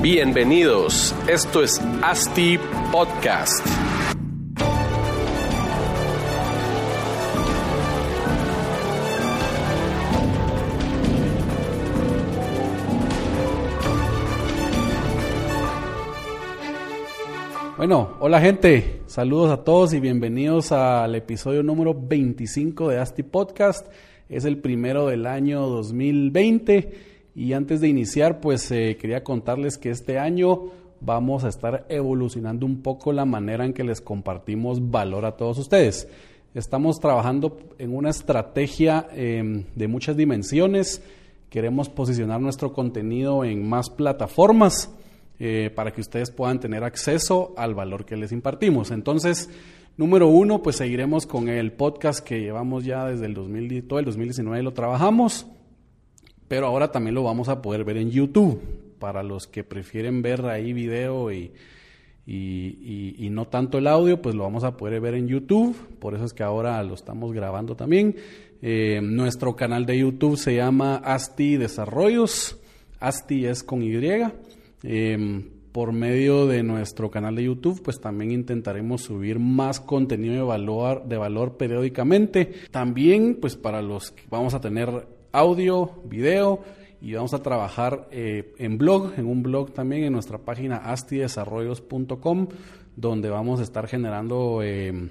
Bienvenidos, 0.00 1.12
esto 1.28 1.60
es 1.60 1.80
ASTI 2.02 2.56
Podcast. 2.92 3.66
Bueno, 17.76 18.16
hola 18.20 18.40
gente, 18.40 19.02
saludos 19.06 19.50
a 19.50 19.64
todos 19.64 19.92
y 19.94 19.98
bienvenidos 19.98 20.70
al 20.70 21.16
episodio 21.16 21.64
número 21.64 21.92
25 21.92 22.90
de 22.90 22.98
ASTI 22.98 23.24
Podcast. 23.24 23.88
Es 24.28 24.44
el 24.44 24.58
primero 24.58 25.08
del 25.08 25.26
año 25.26 25.66
2020 25.66 27.17
y 27.38 27.52
antes 27.52 27.80
de 27.80 27.86
iniciar 27.86 28.40
pues 28.40 28.68
eh, 28.72 28.96
quería 29.00 29.22
contarles 29.22 29.78
que 29.78 29.90
este 29.90 30.18
año 30.18 30.72
vamos 31.00 31.44
a 31.44 31.48
estar 31.48 31.86
evolucionando 31.88 32.66
un 32.66 32.82
poco 32.82 33.12
la 33.12 33.24
manera 33.24 33.64
en 33.64 33.72
que 33.72 33.84
les 33.84 34.00
compartimos 34.00 34.90
valor 34.90 35.24
a 35.24 35.36
todos 35.36 35.56
ustedes. 35.58 36.08
Estamos 36.52 36.98
trabajando 36.98 37.56
en 37.78 37.94
una 37.94 38.10
estrategia 38.10 39.06
em, 39.14 39.66
de 39.76 39.86
muchas 39.86 40.16
dimensiones. 40.16 41.00
Queremos 41.48 41.88
posicionar 41.88 42.40
nuestro 42.40 42.72
contenido 42.72 43.44
en 43.44 43.68
más 43.68 43.88
plataformas 43.88 44.90
eh, 45.38 45.70
para 45.72 45.92
que 45.92 46.00
ustedes 46.00 46.32
puedan 46.32 46.58
tener 46.58 46.82
acceso 46.82 47.54
al 47.56 47.72
valor 47.72 48.04
que 48.04 48.16
les 48.16 48.32
impartimos. 48.32 48.90
Entonces, 48.90 49.48
número 49.96 50.26
uno, 50.26 50.60
pues 50.60 50.74
seguiremos 50.74 51.24
con 51.24 51.48
el 51.48 51.70
podcast 51.70 52.18
que 52.18 52.40
llevamos 52.40 52.84
ya 52.84 53.06
desde 53.06 53.26
el 53.26 53.34
2000, 53.34 53.86
todo 53.86 54.00
el 54.00 54.06
2019 54.06 54.60
lo 54.64 54.72
trabajamos, 54.72 55.46
pero 56.48 56.66
ahora 56.66 56.90
también 56.90 57.14
lo 57.14 57.22
vamos 57.22 57.48
a 57.48 57.62
poder 57.62 57.84
ver 57.84 57.98
en 57.98 58.10
YouTube. 58.10 58.60
Para 58.98 59.22
los 59.22 59.46
que 59.46 59.62
prefieren 59.62 60.22
ver 60.22 60.44
ahí 60.46 60.72
video 60.72 61.30
y, 61.30 61.52
y, 62.26 63.14
y, 63.16 63.30
no 63.30 63.46
tanto 63.46 63.78
el 63.78 63.86
audio, 63.86 64.20
pues 64.20 64.34
lo 64.34 64.42
vamos 64.42 64.64
a 64.64 64.76
poder 64.76 65.00
ver 65.00 65.14
en 65.14 65.28
YouTube. 65.28 65.76
Por 66.00 66.14
eso 66.14 66.24
es 66.24 66.34
que 66.34 66.42
ahora 66.42 66.82
lo 66.82 66.94
estamos 66.94 67.32
grabando 67.32 67.76
también. 67.76 68.16
Eh, 68.60 69.00
nuestro 69.00 69.54
canal 69.54 69.86
de 69.86 69.98
YouTube 69.98 70.36
se 70.36 70.56
llama 70.56 70.96
Asti 70.96 71.56
Desarrollos. 71.56 72.58
Asti 72.98 73.46
es 73.46 73.62
con 73.62 73.82
Y. 73.82 73.92
Eh, 74.82 75.44
por 75.72 75.92
medio 75.92 76.46
de 76.46 76.64
nuestro 76.64 77.10
canal 77.10 77.36
de 77.36 77.44
YouTube, 77.44 77.82
pues 77.82 78.00
también 78.00 78.32
intentaremos 78.32 79.02
subir 79.02 79.38
más 79.38 79.78
contenido 79.78 80.34
de 80.34 80.42
valor, 80.42 81.04
de 81.06 81.16
valor 81.16 81.56
periódicamente. 81.56 82.52
También, 82.70 83.36
pues 83.40 83.54
para 83.54 83.80
los 83.80 84.10
que 84.10 84.24
vamos 84.28 84.54
a 84.54 84.60
tener 84.60 85.06
audio, 85.32 86.02
video 86.04 86.62
y 87.00 87.14
vamos 87.14 87.34
a 87.34 87.42
trabajar 87.42 88.08
eh, 88.10 88.54
en 88.58 88.78
blog, 88.78 89.14
en 89.16 89.26
un 89.26 89.42
blog 89.42 89.72
también 89.72 90.04
en 90.04 90.12
nuestra 90.12 90.38
página 90.38 90.76
astidesarrollos.com, 90.76 92.48
donde 92.96 93.30
vamos 93.30 93.60
a 93.60 93.62
estar 93.62 93.86
generando 93.86 94.60
eh, 94.62 95.08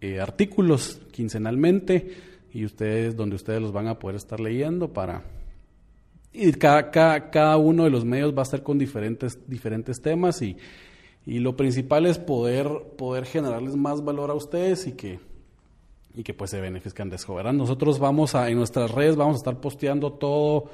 eh, 0.00 0.20
artículos 0.20 1.00
quincenalmente 1.10 2.14
y 2.52 2.64
ustedes, 2.64 3.16
donde 3.16 3.36
ustedes 3.36 3.60
los 3.60 3.72
van 3.72 3.88
a 3.88 3.98
poder 3.98 4.16
estar 4.16 4.38
leyendo 4.38 4.92
para 4.92 5.24
y 6.32 6.52
cada, 6.52 6.90
cada, 6.90 7.56
uno 7.56 7.84
de 7.84 7.90
los 7.90 8.04
medios 8.04 8.36
va 8.36 8.42
a 8.42 8.46
ser 8.46 8.64
con 8.64 8.76
diferentes, 8.76 9.38
diferentes 9.48 10.02
temas 10.02 10.42
y, 10.42 10.56
y, 11.24 11.38
lo 11.38 11.56
principal 11.56 12.06
es 12.06 12.18
poder, 12.18 12.68
poder 12.98 13.24
generarles 13.24 13.76
más 13.76 14.04
valor 14.04 14.30
a 14.30 14.34
ustedes 14.34 14.88
y 14.88 14.92
que, 14.92 15.20
y 16.14 16.22
que 16.22 16.34
pues 16.34 16.50
se 16.50 16.60
beneficien 16.60 17.10
de 17.10 17.16
eso. 17.16 17.52
Nosotros 17.52 17.98
vamos 17.98 18.34
a, 18.34 18.48
en 18.48 18.56
nuestras 18.56 18.90
redes 18.90 19.16
vamos 19.16 19.36
a 19.36 19.38
estar 19.38 19.60
posteando 19.60 20.12
todo, 20.12 20.70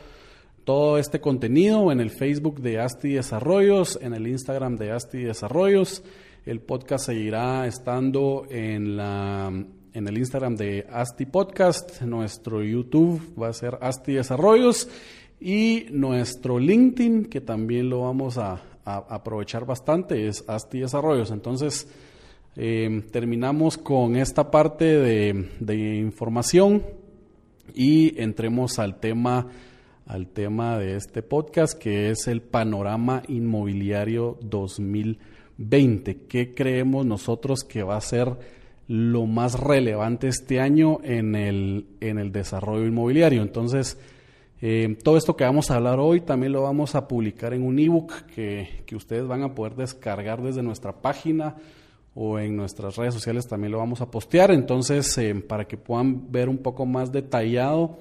todo 0.64 0.98
este 0.98 1.20
contenido 1.20 1.90
en 1.92 2.00
el 2.00 2.10
Facebook 2.10 2.60
de 2.60 2.80
Asti 2.80 3.14
Desarrollos, 3.14 3.98
en 4.02 4.14
el 4.14 4.26
Instagram 4.26 4.76
de 4.76 4.92
Asti 4.92 5.22
Desarrollos. 5.22 6.02
El 6.46 6.60
podcast 6.60 7.06
seguirá 7.06 7.66
estando 7.66 8.46
en 8.50 8.96
la 8.96 9.52
en 9.92 10.06
el 10.06 10.18
Instagram 10.18 10.56
de 10.56 10.86
Asti 10.90 11.26
Podcast, 11.26 12.02
nuestro 12.02 12.62
YouTube 12.62 13.20
va 13.40 13.48
a 13.48 13.52
ser 13.52 13.78
Asti 13.80 14.14
Desarrollos 14.14 14.88
y 15.40 15.86
nuestro 15.90 16.58
LinkedIn, 16.58 17.24
que 17.26 17.40
también 17.40 17.88
lo 17.88 18.02
vamos 18.02 18.38
a, 18.38 18.62
aprovechar 18.84 19.66
bastante, 19.66 20.26
es 20.26 20.44
Asti 20.48 20.80
Desarrollos. 20.80 21.30
Entonces, 21.30 21.88
em, 22.56 23.02
terminamos 23.02 23.78
con 23.78 24.16
esta 24.16 24.50
parte 24.50 24.84
de, 24.84 25.98
información 25.98 26.82
y 27.74 28.20
entremos 28.20 28.78
al 28.78 28.98
tema, 28.98 29.46
al 30.06 30.26
tema 30.28 30.78
de 30.78 30.96
este 30.96 31.22
podcast, 31.22 31.78
que 31.78 32.10
es 32.10 32.26
el 32.28 32.42
panorama 32.42 33.22
inmobiliario 33.28 34.38
2020. 34.42 36.22
¿Qué 36.28 36.54
creemos 36.54 37.06
nosotros 37.06 37.64
que 37.64 37.82
va 37.82 37.96
a 37.96 38.00
ser 38.00 38.36
lo 38.88 39.26
más 39.26 39.58
relevante 39.58 40.26
este 40.26 40.60
año 40.60 40.98
en 41.04 41.36
el, 41.36 41.86
en 42.00 42.18
el 42.18 42.32
desarrollo 42.32 42.86
inmobiliario? 42.86 43.42
Entonces, 43.42 43.98
eh, 44.62 44.98
todo 45.02 45.16
esto 45.16 45.36
que 45.36 45.44
vamos 45.44 45.70
a 45.70 45.76
hablar 45.76 45.98
hoy 45.98 46.20
también 46.20 46.52
lo 46.52 46.62
vamos 46.62 46.94
a 46.94 47.08
publicar 47.08 47.54
en 47.54 47.62
un 47.62 47.78
ebook 47.78 48.12
que, 48.34 48.82
que 48.84 48.94
ustedes 48.94 49.26
van 49.26 49.42
a 49.42 49.54
poder 49.54 49.74
descargar 49.74 50.42
desde 50.42 50.62
nuestra 50.62 51.00
página 51.00 51.56
o 52.14 52.38
en 52.38 52.56
nuestras 52.56 52.96
redes 52.96 53.14
sociales 53.14 53.46
también 53.46 53.72
lo 53.72 53.78
vamos 53.78 54.00
a 54.00 54.10
postear. 54.10 54.50
Entonces, 54.50 55.16
eh, 55.18 55.34
para 55.34 55.66
que 55.66 55.76
puedan 55.76 56.30
ver 56.30 56.48
un 56.48 56.58
poco 56.58 56.86
más 56.86 57.12
detallado 57.12 57.98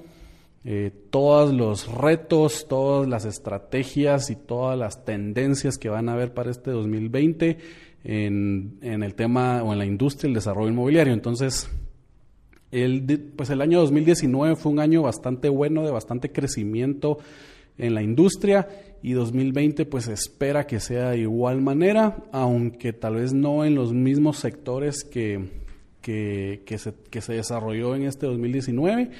eh, 0.64 0.90
todos 1.10 1.54
los 1.54 1.90
retos, 1.90 2.66
todas 2.68 3.08
las 3.08 3.24
estrategias 3.24 4.30
y 4.30 4.36
todas 4.36 4.78
las 4.78 5.04
tendencias 5.04 5.78
que 5.78 5.88
van 5.88 6.08
a 6.08 6.12
haber 6.12 6.34
para 6.34 6.50
este 6.50 6.70
2020 6.70 7.56
en, 8.04 8.78
en 8.82 9.02
el 9.02 9.14
tema 9.14 9.62
o 9.62 9.72
en 9.72 9.78
la 9.78 9.86
industria 9.86 10.28
del 10.28 10.34
desarrollo 10.34 10.68
inmobiliario. 10.68 11.14
Entonces, 11.14 11.70
el, 12.70 13.32
pues 13.36 13.50
el 13.50 13.62
año 13.62 13.80
2019 13.80 14.56
fue 14.56 14.72
un 14.72 14.80
año 14.80 15.02
bastante 15.02 15.48
bueno, 15.48 15.82
de 15.82 15.90
bastante 15.90 16.30
crecimiento 16.30 17.18
en 17.80 17.94
la 17.94 18.02
industria 18.02 18.68
y 19.02 19.12
2020 19.12 19.86
pues 19.86 20.08
espera 20.08 20.66
que 20.66 20.80
sea 20.80 21.10
de 21.10 21.20
igual 21.20 21.60
manera, 21.60 22.24
aunque 22.32 22.92
tal 22.92 23.16
vez 23.16 23.32
no 23.32 23.64
en 23.64 23.74
los 23.74 23.92
mismos 23.92 24.38
sectores 24.38 25.04
que, 25.04 25.48
que, 26.02 26.78
se, 26.78 26.94
que 27.10 27.20
se 27.20 27.34
desarrolló 27.34 27.94
en 27.94 28.02
este 28.02 28.26
2019. 28.26 29.10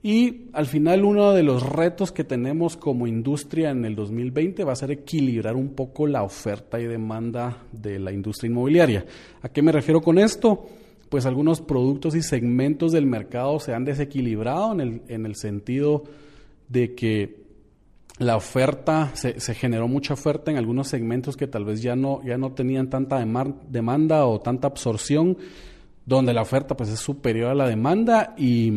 Y 0.00 0.42
al 0.52 0.66
final 0.66 1.04
uno 1.04 1.32
de 1.32 1.42
los 1.42 1.64
retos 1.64 2.12
que 2.12 2.22
tenemos 2.22 2.76
como 2.76 3.06
industria 3.06 3.70
en 3.70 3.84
el 3.84 3.96
2020 3.96 4.62
va 4.62 4.72
a 4.72 4.76
ser 4.76 4.92
equilibrar 4.92 5.56
un 5.56 5.70
poco 5.70 6.06
la 6.06 6.22
oferta 6.22 6.78
y 6.80 6.84
demanda 6.84 7.64
de 7.72 7.98
la 7.98 8.12
industria 8.12 8.48
inmobiliaria. 8.48 9.04
¿A 9.42 9.48
qué 9.48 9.60
me 9.60 9.72
refiero 9.72 10.00
con 10.00 10.18
esto? 10.18 10.68
pues 11.08 11.26
algunos 11.26 11.60
productos 11.60 12.14
y 12.14 12.22
segmentos 12.22 12.92
del 12.92 13.06
mercado 13.06 13.58
se 13.60 13.72
han 13.72 13.84
desequilibrado 13.84 14.72
en 14.72 14.80
el, 14.80 15.02
en 15.08 15.26
el 15.26 15.36
sentido 15.36 16.04
de 16.68 16.94
que 16.94 17.47
la 18.18 18.36
oferta, 18.36 19.12
se, 19.14 19.54
generó 19.54 19.86
mucha 19.86 20.14
oferta 20.14 20.50
en 20.50 20.56
algunos 20.56 20.88
segmentos 20.88 21.36
que 21.36 21.46
tal 21.46 21.64
vez 21.64 21.80
ya 21.82 21.94
no, 21.94 22.20
ya 22.24 22.36
no 22.36 22.52
tenían 22.52 22.90
tanta 22.90 23.24
demanda 23.68 24.26
o 24.26 24.40
tanta 24.40 24.66
absorción, 24.66 25.36
donde 26.04 26.34
la 26.34 26.42
oferta 26.42 26.76
pues 26.76 26.88
es 26.90 26.98
superior 26.98 27.50
a 27.50 27.54
la 27.54 27.68
demanda 27.68 28.34
y, 28.36 28.72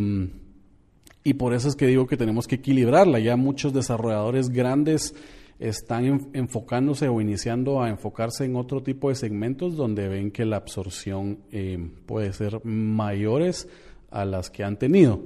y 1.24 1.34
por 1.34 1.54
eso 1.54 1.70
es 1.70 1.76
que 1.76 1.88
digo 1.88 2.06
que 2.06 2.18
tenemos 2.18 2.48
que 2.48 2.56
equilibrarla. 2.56 3.20
Ya 3.20 3.36
muchos 3.36 3.74
desarrolladores 3.74 4.50
grandes 4.50 5.16
están 5.58 6.30
enfocándose 6.34 7.08
o 7.08 7.22
iniciando 7.22 7.82
a 7.82 7.90
enfocarse 7.90 8.46
en 8.46 8.56
otro 8.56 8.84
tipo 8.84 9.10
de 9.10 9.16
segmentos 9.16 9.76
donde 9.76 10.08
ven 10.08 10.32
que 10.32 10.46
la 10.46 10.58
absorción 10.58 11.40
eh, 11.52 11.78
puede 12.06 12.34
ser 12.34 12.64
mayores 12.66 13.68
a 14.10 14.26
las 14.26 14.50
que 14.50 14.64
han 14.64 14.78
tenido. 14.78 15.22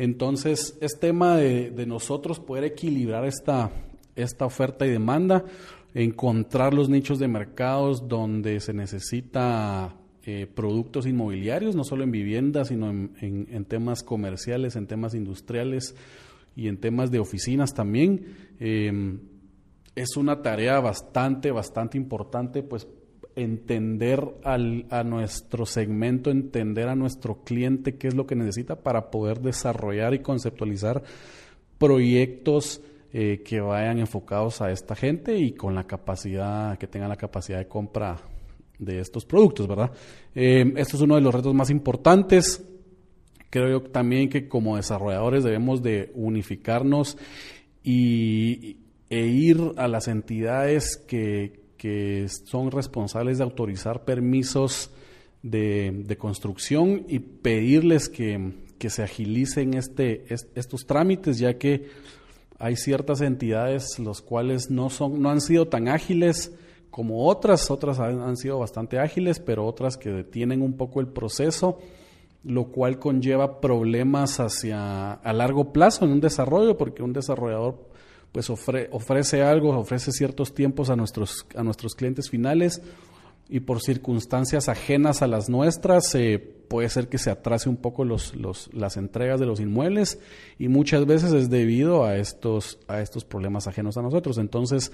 Entonces, 0.00 0.78
es 0.80 0.98
tema 0.98 1.36
de, 1.36 1.84
nosotros 1.86 2.40
poder 2.40 2.64
equilibrar 2.64 3.26
esta, 3.26 3.70
esta 4.16 4.46
oferta 4.46 4.86
y 4.86 4.90
demanda, 4.90 5.44
encontrar 5.92 6.72
los 6.72 6.88
nichos 6.88 7.18
de 7.18 7.28
mercados 7.28 8.08
donde 8.08 8.60
se 8.60 8.72
necesita 8.72 9.94
eh, 10.24 10.46
productos 10.46 11.04
inmobiliarios, 11.06 11.76
no 11.76 11.84
solo 11.84 12.02
en 12.02 12.12
viviendas, 12.12 12.68
sino 12.68 12.88
en, 12.88 13.64
temas 13.68 14.02
comerciales, 14.02 14.74
en 14.74 14.86
temas 14.86 15.12
industriales 15.12 15.94
y 16.56 16.68
en 16.68 16.78
temas 16.78 17.10
de 17.10 17.18
oficinas 17.18 17.74
también. 17.74 18.24
Em, 18.58 19.20
es 19.94 20.16
una 20.16 20.40
tarea 20.40 20.80
bastante, 20.80 21.50
bastante 21.50 21.98
importante, 21.98 22.62
pues 22.62 22.88
entender 23.42 24.22
al, 24.44 24.86
a 24.90 25.02
nuestro 25.02 25.66
segmento, 25.66 26.30
entender 26.30 26.88
a 26.88 26.94
nuestro 26.94 27.42
cliente 27.42 27.96
qué 27.96 28.08
es 28.08 28.14
lo 28.14 28.26
que 28.26 28.36
necesita 28.36 28.76
para 28.76 29.10
poder 29.10 29.40
desarrollar 29.40 30.14
y 30.14 30.20
conceptualizar 30.20 31.02
proyectos 31.78 32.82
eh, 33.12 33.42
que 33.44 33.60
vayan 33.60 33.98
enfocados 33.98 34.60
a 34.60 34.70
esta 34.70 34.94
gente 34.94 35.36
y 35.38 35.52
con 35.52 35.74
la 35.74 35.84
capacidad, 35.84 36.78
que 36.78 36.86
tengan 36.86 37.08
la 37.08 37.16
capacidad 37.16 37.58
de 37.58 37.66
compra 37.66 38.18
de 38.78 39.00
estos 39.00 39.24
productos, 39.24 39.66
¿verdad? 39.66 39.90
Eh, 40.34 40.72
esto 40.76 40.96
es 40.96 41.02
uno 41.02 41.16
de 41.16 41.20
los 41.20 41.34
retos 41.34 41.54
más 41.54 41.70
importantes. 41.70 42.64
Creo 43.50 43.68
yo 43.68 43.82
también 43.90 44.28
que 44.28 44.48
como 44.48 44.76
desarrolladores 44.76 45.42
debemos 45.42 45.82
de 45.82 46.12
unificarnos 46.14 47.18
y, 47.82 48.76
e 49.08 49.26
ir 49.26 49.72
a 49.76 49.88
las 49.88 50.06
entidades 50.06 50.96
que, 50.96 51.59
son 52.44 52.70
responsables 52.70 53.38
de 53.38 53.44
autorizar 53.44 54.04
permisos 54.04 54.90
de, 55.42 56.16
construcción 56.18 57.04
y 57.08 57.20
pedirles 57.20 58.08
que, 58.08 58.52
se 58.88 59.02
agilicen 59.02 59.74
este, 59.74 60.24
estos 60.54 60.86
trámites, 60.86 61.38
ya 61.38 61.58
que 61.58 61.88
hay 62.58 62.76
ciertas 62.76 63.20
entidades 63.20 63.98
los 63.98 64.20
cuales 64.20 64.70
no, 64.70 64.90
son, 64.90 65.20
no 65.20 65.30
han 65.30 65.40
sido 65.40 65.68
tan 65.68 65.88
ágiles 65.88 66.52
como 66.90 67.26
otras, 67.26 67.70
otras 67.70 68.00
han, 68.00 68.36
sido 68.36 68.58
bastante 68.58 68.98
ágiles, 68.98 69.38
pero 69.38 69.66
otras 69.66 69.96
que 69.96 70.10
detienen 70.10 70.60
un 70.60 70.76
poco 70.76 71.00
el 71.00 71.06
proceso, 71.06 71.78
lo 72.42 72.66
cual 72.66 72.98
conlleva 72.98 73.60
problemas 73.60 74.40
hacia 74.40 75.12
a 75.12 75.32
largo 75.32 75.72
plazo 75.72 76.04
en 76.04 76.12
un 76.12 76.20
desarrollo, 76.20 76.76
porque 76.76 77.02
un 77.02 77.12
desarrollador 77.12 77.88
pues 78.32 78.48
ofrece 78.50 79.42
algo, 79.42 79.76
ofrece 79.78 80.12
ciertos 80.12 80.54
tiempos 80.54 80.90
a 80.90 80.96
nuestros, 80.96 81.46
a 81.56 81.62
nuestros 81.62 81.94
clientes 81.94 82.30
finales 82.30 82.80
y 83.48 83.60
por 83.60 83.80
circunstancias 83.80 84.68
ajenas 84.68 85.22
a 85.22 85.26
las 85.26 85.48
nuestras 85.48 86.14
eh, 86.14 86.38
puede 86.38 86.88
ser 86.88 87.08
que 87.08 87.18
se 87.18 87.30
atrase 87.30 87.68
un 87.68 87.76
poco 87.76 88.04
los, 88.04 88.36
los, 88.36 88.72
las 88.72 88.96
entregas 88.96 89.40
de 89.40 89.46
los 89.46 89.58
inmuebles 89.58 90.20
y 90.56 90.68
muchas 90.68 91.04
veces 91.04 91.32
es 91.32 91.50
debido 91.50 92.04
a 92.04 92.16
estos, 92.16 92.78
a 92.86 93.00
estos 93.00 93.24
problemas 93.24 93.66
ajenos 93.66 93.96
a 93.96 94.02
nosotros. 94.02 94.38
Entonces, 94.38 94.92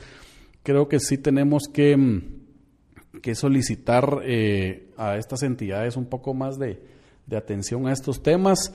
creo 0.62 0.88
que 0.88 0.99
sí 1.00 1.19
tenemos 1.19 1.65
que, 1.71 1.94
mm, 1.94 3.21
que 3.21 3.35
solicitar 3.35 4.23
eh, 4.25 4.88
a 4.97 5.19
estas 5.19 5.43
entidades 5.43 5.99
un 5.99 6.06
poco 6.06 6.33
más 6.33 6.59
de, 6.59 6.83
de, 7.27 7.37
atención 7.37 7.87
a 7.87 7.93
estos 7.93 8.23
temas, 8.23 8.73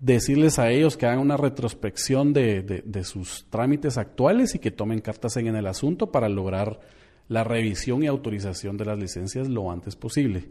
decirles 0.00 0.58
a 0.58 0.70
ellos 0.70 0.96
que 0.96 1.06
hagan 1.06 1.18
una 1.18 1.36
retrospección 1.36 2.32
de, 2.32 2.62
de, 2.62 3.04
sus 3.04 3.46
trámites 3.50 3.98
actuales 3.98 4.54
y 4.54 4.58
que 4.58 4.70
tomen 4.70 5.00
cartas 5.00 5.36
en 5.36 5.54
el 5.54 5.66
asunto 5.66 6.10
para 6.10 6.28
lograr 6.28 6.80
la 7.28 7.44
revisión 7.44 8.02
y 8.02 8.06
autorización 8.06 8.76
de 8.76 8.86
las 8.86 8.98
licencias 8.98 9.48
lo 9.48 9.70
antes 9.70 9.96
posible. 9.96 10.48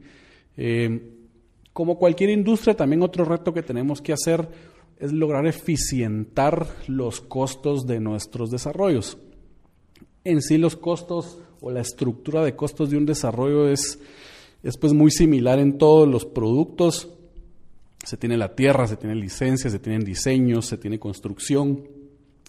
Eh, 0.56 1.13
como 1.74 1.98
cualquier 1.98 2.30
industria, 2.30 2.75
también 2.75 3.01
otro 3.01 3.25
reto 3.25 3.54
que 3.54 3.63
tenemos 3.63 4.01
que 4.01 4.13
hacer 4.13 4.48
es 5.00 5.12
lograr 5.13 5.48
eficientar 5.48 6.68
los 6.88 7.22
costos 7.22 7.88
de 7.88 8.00
nuestros 8.00 8.51
desarrollos. 8.51 9.18
En 10.24 10.42
sí 10.42 10.57
los 10.57 10.75
costos 10.75 11.40
o 11.62 11.72
la 11.72 11.81
estructura 11.81 12.44
de 12.44 12.56
costos 12.56 12.90
de 12.90 12.98
un 12.98 13.06
desarrollo 13.06 13.69
es, 13.69 14.00
es 14.62 14.78
pues 14.78 14.94
muy 14.94 15.10
similar 15.10 15.60
en 15.60 15.78
todos 15.78 16.07
los 16.07 16.25
productos. 16.25 17.10
Se 18.04 18.18
tiene 18.18 18.38
la 18.38 18.56
tierra, 18.56 18.88
se 18.88 18.98
tiene 18.98 19.16
licencia, 19.16 19.69
se 19.69 19.80
tienen 19.80 20.04
diseños, 20.04 20.66
se 20.66 20.78
tiene 20.78 21.00
construcción, 21.00 21.88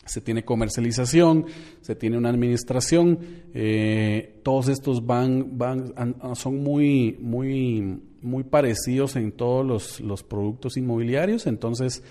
se 0.05 0.21
tiene 0.21 0.45
comercialización, 0.45 1.47
se 1.81 1.95
tiene 1.95 2.19
una 2.19 2.31
administración, 2.31 3.19
eh, 3.55 4.41
todos 4.43 4.69
estos 4.69 5.07
van, 5.07 5.59
van, 5.59 5.93
son 6.35 6.63
muy, 6.63 7.17
muy, 7.21 8.01
muy 8.23 8.45
parecidos 8.45 9.17
en 9.17 9.33
todos 9.33 9.67
los, 9.67 10.01
los, 10.01 10.23
productos 10.23 10.77
inmobiliarios, 10.77 11.47
entonces 11.47 12.03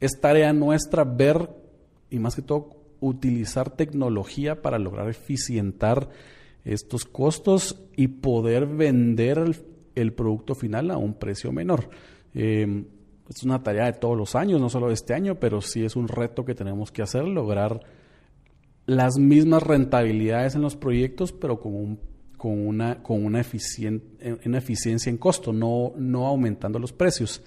es 0.00 0.20
tarea 0.20 0.52
nuestra 0.52 1.04
ver 1.04 1.48
y 2.10 2.18
más 2.18 2.34
que 2.34 2.42
todo 2.42 2.76
utilizar 3.00 3.70
tecnología 3.70 4.62
para 4.62 4.78
lograr 4.78 5.08
eficientar 5.08 6.08
estos 6.64 7.04
costos 7.04 7.80
y 7.96 8.08
poder 8.08 8.66
vender 8.66 9.54
el, 9.94 10.12
producto 10.12 10.54
final 10.54 10.90
a 10.90 10.98
un 10.98 11.14
precio 11.14 11.52
menor. 11.52 11.88
Eh, 12.36 12.84
es 13.28 13.42
una 13.42 13.62
tarea 13.62 13.86
de 13.86 13.94
todos 13.94 14.16
los 14.16 14.36
años, 14.36 14.60
no 14.60 14.68
solo 14.68 14.88
de 14.88 14.94
este 14.94 15.14
año, 15.14 15.40
pero 15.40 15.60
sí 15.60 15.84
es 15.84 15.96
un 15.96 16.06
reto 16.06 16.44
que 16.44 16.54
tenemos 16.54 16.92
que 16.92 17.02
hacer, 17.02 17.24
lograr 17.24 17.80
las 18.86 19.18
mismas 19.18 19.62
rentabilidades 19.62 20.54
en 20.54 20.62
los 20.62 20.76
proyectos, 20.76 21.32
pero 21.32 21.58
con, 21.58 21.98
con, 22.36 22.66
una, 22.66 23.02
con 23.02 23.24
una, 23.24 23.44
una 24.44 24.58
eficiencia 24.58 25.10
en 25.10 25.16
costo, 25.16 25.52
no, 25.52 25.92
no 25.96 26.26
aumentando 26.26 26.78
los 26.78 26.92
precios. 26.92 27.42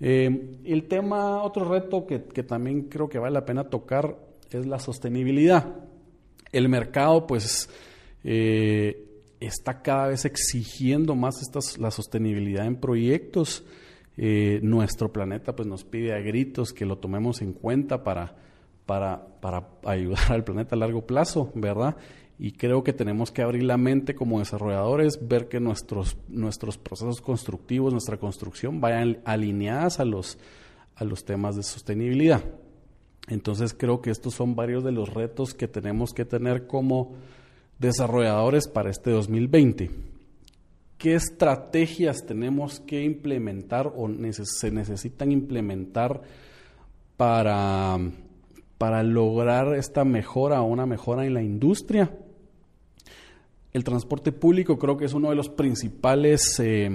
Eh, 0.00 0.60
el 0.64 0.84
tema, 0.88 1.42
otro 1.42 1.68
reto 1.68 2.06
que, 2.06 2.24
que, 2.24 2.42
también 2.42 2.82
creo 2.82 3.08
que 3.08 3.18
vale 3.18 3.32
la 3.32 3.46
pena 3.46 3.70
tocar 3.70 4.16
es 4.50 4.66
la 4.66 4.78
sostenibilidad. 4.78 5.74
El 6.52 6.68
mercado, 6.68 7.26
pues, 7.26 7.70
eh, 8.24 9.06
está 9.40 9.80
cada 9.82 10.08
vez 10.08 10.24
exigiendo 10.24 11.14
más 11.14 11.40
estas, 11.40 11.78
la 11.78 11.90
sostenibilidad 11.90 12.66
en 12.66 12.76
proyectos. 12.76 13.64
Eh, 14.20 14.58
nuestro 14.64 15.12
planeta 15.12 15.54
pues 15.54 15.68
nos 15.68 15.84
pide 15.84 16.12
a 16.12 16.18
gritos 16.18 16.72
que 16.72 16.84
lo 16.84 16.98
tomemos 16.98 17.40
en 17.40 17.52
cuenta 17.52 18.02
para, 18.02 18.34
para, 18.84 19.24
para 19.40 19.68
ayudar 19.84 20.18
al 20.32 20.42
planeta 20.42 20.74
a 20.74 20.78
largo 20.78 21.06
plazo, 21.06 21.52
¿verdad? 21.54 21.96
Y 22.36 22.52
creo 22.52 22.82
que 22.82 22.92
tenemos 22.92 23.30
que 23.30 23.42
abrir 23.42 23.62
la 23.62 23.76
mente 23.76 24.16
como 24.16 24.40
desarrolladores, 24.40 25.20
ver 25.28 25.48
que 25.48 25.60
nuestros, 25.60 26.16
nuestros 26.28 26.78
procesos 26.78 27.20
constructivos, 27.20 27.92
nuestra 27.92 28.16
construcción 28.16 28.80
vayan 28.80 29.20
alineadas 29.24 30.00
a 30.00 30.04
los, 30.04 30.36
a 30.96 31.04
los 31.04 31.24
temas 31.24 31.54
de 31.54 31.62
sostenibilidad. 31.62 32.42
Entonces 33.28 33.72
creo 33.72 34.02
que 34.02 34.10
estos 34.10 34.34
son 34.34 34.56
varios 34.56 34.82
de 34.82 34.90
los 34.90 35.14
retos 35.14 35.54
que 35.54 35.68
tenemos 35.68 36.12
que 36.12 36.24
tener 36.24 36.66
como 36.66 37.14
desarrolladores 37.78 38.66
para 38.66 38.90
este 38.90 39.12
2020 39.12 40.17
qué 40.98 41.14
estrategias 41.14 42.26
tenemos 42.26 42.80
que 42.80 43.02
implementar 43.04 43.92
o 43.96 44.10
se 44.42 44.70
necesitan 44.70 45.30
implementar 45.30 46.20
para, 47.16 47.98
para 48.76 49.02
lograr 49.04 49.74
esta 49.74 50.04
mejora 50.04 50.60
o 50.60 50.66
una 50.66 50.86
mejora 50.86 51.24
en 51.24 51.34
la 51.34 51.42
industria. 51.42 52.12
El 53.72 53.84
transporte 53.84 54.32
público 54.32 54.78
creo 54.78 54.96
que 54.96 55.04
es 55.04 55.14
uno 55.14 55.30
de 55.30 55.36
los 55.36 55.48
principales 55.48 56.58
eh, 56.58 56.90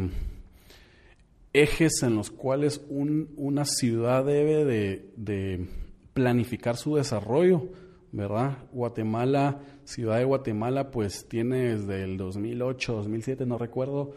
ejes 1.54 2.04
en 2.04 2.16
los 2.16 2.30
cuales 2.30 2.82
una 2.89 3.63
ciudad 3.63 4.25
debe 4.25 4.66
de 4.66 5.68
planificar 6.13 6.75
su 6.75 6.96
desarrollo 6.96 7.70
¿verdad? 8.13 8.60
Guatemala, 8.72 9.60
Ciudad 9.84 10.20
de 10.20 10.24
Guatemala, 10.24 10.91
pues 10.91 11.27
tiene 11.27 11.75
desde 11.75 12.03
el 12.03 12.15
2008, 12.15 12.93
2007, 12.93 13.46
no 13.46 13.58
recuerdo, 13.58 14.13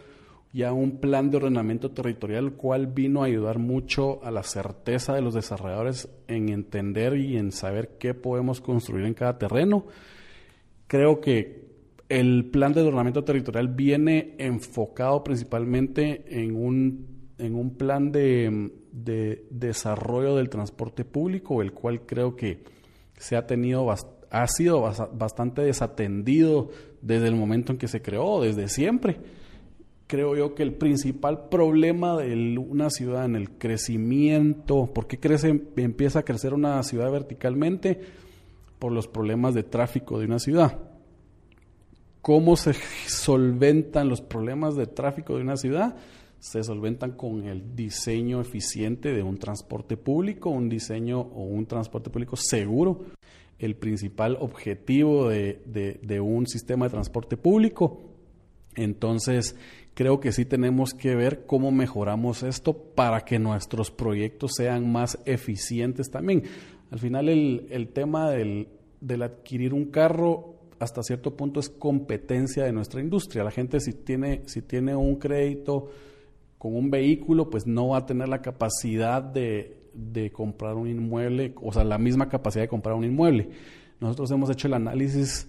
ya 0.53 0.73
un 0.73 0.99
plan 0.99 1.31
de 1.31 1.39
ordenamiento 1.39 1.91
territorial, 1.91 2.53
cual 2.53 2.87
vino 2.87 3.23
a 3.23 3.27
ayudar 3.27 3.59
mucho 3.59 4.23
a 4.23 4.31
la 4.31 4.43
certeza 4.43 5.15
de 5.15 5.23
los 5.23 5.35
desarrolladores 5.35 6.09
en 6.29 6.51
entender 6.51 7.17
y 7.17 7.39
en 7.39 7.53
saber 7.53 7.97
qué 7.99 8.15
podemos 8.15 8.61
construir 8.61 9.07
en 9.07 9.15
cada 9.15 9.39
terreno. 9.39 9.87
Creo 10.87 11.21
que 11.21 11.67
el 12.09 12.45
plan 12.51 12.75
de 12.75 12.83
ordenamiento 12.83 13.25
territorial 13.25 13.69
viene 13.69 14.35
enfocado 14.39 15.25
principalmente 15.25 16.25
en 16.29 16.55
un, 16.55 17.07
en 17.39 17.55
un 17.55 17.77
plan 17.77 18.13
de, 18.13 18.73
de 18.93 19.47
desarrollo 19.51 20.37
del 20.37 20.51
transporte 20.51 21.05
público, 21.05 21.63
el 21.63 21.73
cual 21.73 22.03
creo 22.03 22.37
que 22.37 22.76
se 23.19 23.37
ha 23.37 23.47
tenido 23.47 23.91
ha 24.31 24.47
sido 24.49 24.83
bastante 25.13 25.63
desatendido 25.63 26.71
desde 27.01 27.29
el 27.29 27.37
momento 27.37 27.73
en 27.73 27.79
que 27.79 27.89
se 27.89 28.03
creó, 28.03 28.41
desde 28.41 28.69
siempre. 28.69 29.19
Creo 30.07 30.37
yo 30.37 30.55
que 30.55 30.63
el 30.63 30.75
principal 30.75 31.49
problema 31.49 32.17
de 32.17 32.59
una 32.59 32.91
ciudad 32.91 33.25
en 33.25 33.35
el 33.35 33.51
crecimiento, 33.51 34.93
¿por 34.93 35.07
qué 35.07 35.19
crece, 35.19 35.63
empieza 35.77 36.21
a 36.21 36.25
crecer 36.25 36.55
una 36.55 36.83
ciudad 36.83 37.11
verticalmente? 37.11 38.01
Por 38.79 38.93
los 38.93 39.09
problemas 39.09 39.55
de 39.55 39.63
tráfico 39.63 40.19
de 40.19 40.27
una 40.27 40.39
ciudad. 40.39 40.79
¿Cómo 42.23 42.57
se 42.57 42.75
solventan 43.07 44.09
los 44.09 44.21
problemas 44.21 44.77
de 44.77 44.87
tráfico 44.87 45.37
de 45.37 45.43
una 45.43 45.57
ciudad? 45.57 45.97
Se 46.39 46.63
solventan 46.63 47.13
con 47.13 47.45
el 47.45 47.75
diseño 47.75 48.41
eficiente 48.41 49.13
de 49.13 49.23
un 49.23 49.39
transporte 49.39 49.97
público, 49.97 50.51
un 50.51 50.69
diseño 50.69 51.21
o 51.21 51.43
un 51.45 51.67
transporte 51.67 52.11
público 52.11 52.37
seguro 52.37 53.07
el 53.59 53.77
principal 53.77 54.37
objetivo 54.41 55.29
de, 55.29 56.21
un 56.21 56.47
sistema 56.47 56.87
de 56.87 56.91
transporte 56.91 57.37
público. 57.37 58.01
Entonces, 58.75 59.57
creo 59.95 60.21
que 60.21 60.33
sí 60.33 60.45
tenemos 60.45 60.93
que 60.93 61.15
ver 61.15 61.47
cómo 61.47 61.71
mejoramos 61.71 62.43
esto 62.43 62.75
para 62.75 63.23
que 63.23 63.39
nuestros 63.39 63.91
proyectos 63.91 64.53
sean 64.57 64.91
más 64.91 65.19
eficientes 65.25 66.11
también. 66.11 66.43
Al 66.91 66.99
final 66.99 67.29
el, 67.29 67.67
el 67.71 67.89
tema 67.89 68.31
del, 68.31 68.69
del 69.01 69.23
adquirir 69.23 69.73
un 69.73 69.87
carro 69.87 70.57
hasta 70.79 71.03
cierto 71.03 71.35
punto 71.35 71.59
es 71.59 71.71
competencia 71.71 72.65
de 72.65 72.73
nuestra 72.73 73.01
industria. 73.01 73.43
La 73.43 73.51
gente 73.51 73.81
si 73.81 73.95
tiene, 73.95 74.43
si 74.45 74.61
tiene 74.61 74.95
un 74.95 75.17
crédito 75.17 75.89
con 76.67 76.77
un 76.77 76.91
vehículo, 76.91 77.49
pues 77.49 77.65
no 77.65 77.89
va 77.89 77.99
a 77.99 78.07
tener 78.07 78.29
la 78.29 78.43
capacidad 78.43 79.23
de, 79.23 79.91
de 79.95 80.33
comprar 80.33 80.75
un 80.75 80.89
inmueble, 80.89 81.55
o 81.63 81.73
sea, 81.73 81.85
la 81.85 81.97
misma 81.97 82.29
capacidad 82.29 82.65
de 82.65 82.69
comprar 82.69 82.97
un 82.97 83.05
inmueble. 83.05 83.51
Nosotros 84.01 84.33
hemos 84.33 84.51
hecho 84.51 84.67
el 84.67 84.75
análisis 84.75 85.49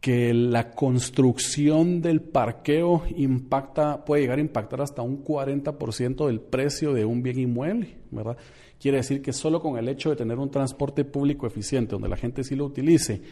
que 0.00 0.32
la 0.32 0.70
construcción 0.70 2.00
del 2.00 2.20
parqueo 2.20 3.02
impacta, 3.16 4.04
puede 4.04 4.22
llegar 4.22 4.38
a 4.38 4.42
impactar 4.42 4.80
hasta 4.80 5.02
un 5.02 5.24
40% 5.24 6.26
del 6.28 6.40
precio 6.40 6.94
de 6.94 7.04
un 7.04 7.20
bien 7.22 7.40
inmueble, 7.40 7.96
¿verdad? 8.12 8.36
Quiere 8.78 8.98
decir 8.98 9.20
que 9.20 9.32
solo 9.32 9.60
con 9.60 9.76
el 9.76 9.88
hecho 9.88 10.10
de 10.10 10.16
tener 10.16 10.38
un 10.38 10.52
transporte 10.52 11.04
público 11.04 11.48
eficiente, 11.48 11.92
donde 11.92 12.08
la 12.08 12.16
gente 12.16 12.44
sí 12.44 12.54
lo 12.54 12.64
utilice, 12.64 13.22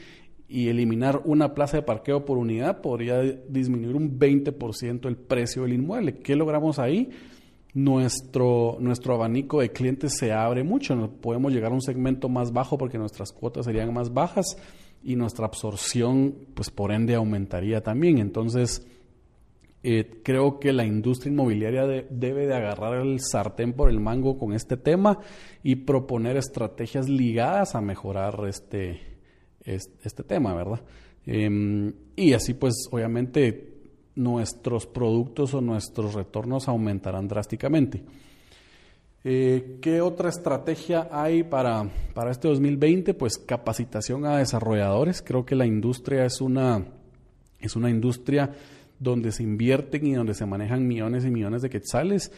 y 0.48 0.68
eliminar 0.68 1.22
una 1.24 1.54
plaza 1.54 1.78
de 1.78 1.82
parqueo 1.82 2.24
por 2.24 2.38
unidad, 2.38 2.80
podría 2.80 3.20
disminuir 3.22 3.96
un 3.96 4.18
20% 4.18 5.06
el 5.06 5.16
precio 5.16 5.62
del 5.62 5.72
inmueble. 5.72 6.18
¿Qué 6.18 6.36
logramos 6.36 6.78
ahí? 6.78 7.10
Nuestro, 7.74 8.76
nuestro 8.80 9.14
abanico 9.14 9.60
de 9.60 9.70
clientes 9.70 10.16
se 10.16 10.32
abre 10.32 10.62
mucho, 10.62 11.10
podemos 11.20 11.52
llegar 11.52 11.72
a 11.72 11.74
un 11.74 11.82
segmento 11.82 12.28
más 12.28 12.52
bajo 12.52 12.78
porque 12.78 12.96
nuestras 12.96 13.32
cuotas 13.32 13.66
serían 13.66 13.92
más 13.92 14.14
bajas 14.14 14.56
y 15.02 15.14
nuestra 15.14 15.46
absorción, 15.46 16.34
pues 16.54 16.70
por 16.70 16.90
ende, 16.90 17.14
aumentaría 17.14 17.82
también. 17.82 18.18
Entonces, 18.18 18.86
eh, 19.82 20.20
creo 20.24 20.58
que 20.58 20.72
la 20.72 20.84
industria 20.84 21.30
inmobiliaria 21.30 21.86
debe 22.10 22.46
de 22.46 22.54
agarrar 22.54 23.06
el 23.06 23.20
sartén 23.20 23.72
por 23.72 23.88
el 23.88 24.00
mango 24.00 24.38
con 24.38 24.52
este 24.52 24.76
tema 24.76 25.18
y 25.62 25.76
proponer 25.76 26.36
estrategias 26.36 27.08
ligadas 27.08 27.74
a 27.74 27.80
mejorar 27.80 28.36
este, 28.48 29.05
este, 29.66 30.22
tema, 30.22 30.54
¿verdad? 30.54 30.80
Em, 31.26 31.92
y 32.14 32.32
así 32.32 32.54
pues 32.54 32.74
obviamente 32.90 33.74
nuestros 34.14 34.86
productos 34.86 35.52
o 35.54 35.60
nuestros 35.60 36.14
retornos 36.14 36.68
aumentarán 36.68 37.28
drásticamente. 37.28 38.02
Eh, 39.24 39.78
¿Qué 39.82 40.00
otra 40.00 40.28
estrategia 40.28 41.08
hay 41.10 41.42
para, 41.42 41.90
para 42.14 42.30
este 42.30 42.46
2020? 42.46 43.12
Pues 43.14 43.38
capacitación 43.38 44.24
a 44.24 44.38
desarrolladores. 44.38 45.20
Creo 45.20 45.44
que 45.44 45.56
la 45.56 45.66
industria 45.66 46.24
es 46.24 46.40
una, 46.40 46.86
es 47.58 47.74
una 47.74 47.90
industria 47.90 48.52
donde 48.98 49.32
se 49.32 49.42
invierten 49.42 50.06
y 50.06 50.14
donde 50.14 50.34
se 50.34 50.46
manejan 50.46 50.86
millones 50.86 51.24
y 51.24 51.30
millones 51.30 51.62
de 51.62 51.70
quetzales. 51.70 52.30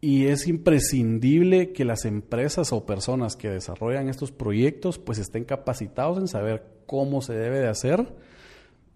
Y 0.00 0.26
es 0.26 0.46
imprescindible 0.46 1.72
que 1.72 1.84
las 1.84 2.04
empresas 2.04 2.72
o 2.72 2.86
personas 2.86 3.34
que 3.34 3.50
desarrollan 3.50 4.08
estos 4.08 4.30
proyectos 4.30 4.98
pues 4.98 5.18
estén 5.18 5.44
capacitados 5.44 6.18
en 6.18 6.28
saber 6.28 6.64
cómo 6.86 7.20
se 7.20 7.34
debe 7.34 7.58
de 7.58 7.68
hacer 7.68 8.14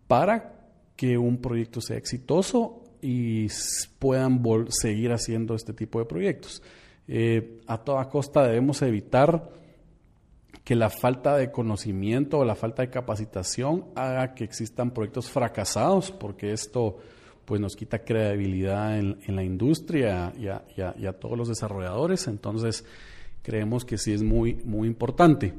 para 0.06 0.68
que 0.94 1.18
un 1.18 1.38
proyecto 1.38 1.80
sea 1.80 1.96
exitoso 1.96 2.84
y 3.00 3.48
puedan 3.98 4.42
seguir 4.68 5.12
haciendo 5.12 5.56
este 5.56 5.72
tipo 5.72 5.98
de 5.98 6.04
proyectos. 6.04 6.62
Eh, 7.08 7.60
a 7.66 7.78
toda 7.78 8.08
costa 8.08 8.46
debemos 8.46 8.80
evitar 8.82 9.50
que 10.62 10.76
la 10.76 10.90
falta 10.90 11.36
de 11.36 11.50
conocimiento 11.50 12.38
o 12.38 12.44
la 12.44 12.54
falta 12.54 12.82
de 12.82 12.90
capacitación 12.90 13.86
haga 13.96 14.34
que 14.34 14.44
existan 14.44 14.92
proyectos 14.92 15.28
fracasados, 15.28 16.12
porque 16.12 16.52
esto 16.52 16.98
pues 17.44 17.60
nos 17.60 17.76
quita 17.76 18.00
credibilidad 18.00 18.98
en, 18.98 19.18
la 19.26 19.42
industria 19.42 20.32
y 20.36 20.46
a, 20.46 21.12
todos 21.14 21.36
los 21.36 21.48
desarrolladores. 21.48 22.28
Entonces, 22.28 22.84
creemos 23.42 23.84
que 23.84 23.98
sí 23.98 24.12
es 24.12 24.22
muy, 24.22 24.54
muy 24.64 24.88
importante 24.88 25.54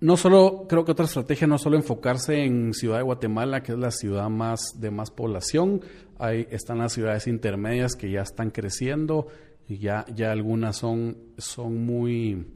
no 0.00 0.16
solo, 0.16 0.66
creo 0.66 0.84
que 0.84 0.92
otra 0.92 1.04
estrategia 1.04 1.46
no 1.46 1.58
solo 1.58 1.76
enfocarse 1.76 2.42
en 2.42 2.72
Ciudad 2.72 2.96
de 2.96 3.02
Guatemala, 3.02 3.62
que 3.62 3.72
es 3.72 3.78
la 3.78 3.90
ciudad 3.90 4.30
más 4.30 4.80
de 4.80 4.90
más 4.90 5.10
población, 5.10 5.82
ahí 6.18 6.46
están 6.50 6.78
las 6.78 6.94
ciudades 6.94 7.26
intermedias 7.26 7.96
que 7.96 8.10
ya 8.10 8.22
están 8.22 8.50
creciendo, 8.50 9.28
y 9.68 9.78
ya, 9.78 10.06
ya 10.14 10.32
algunas 10.32 10.78
son, 10.78 11.18
son 11.36 11.84
muy, 11.84 12.46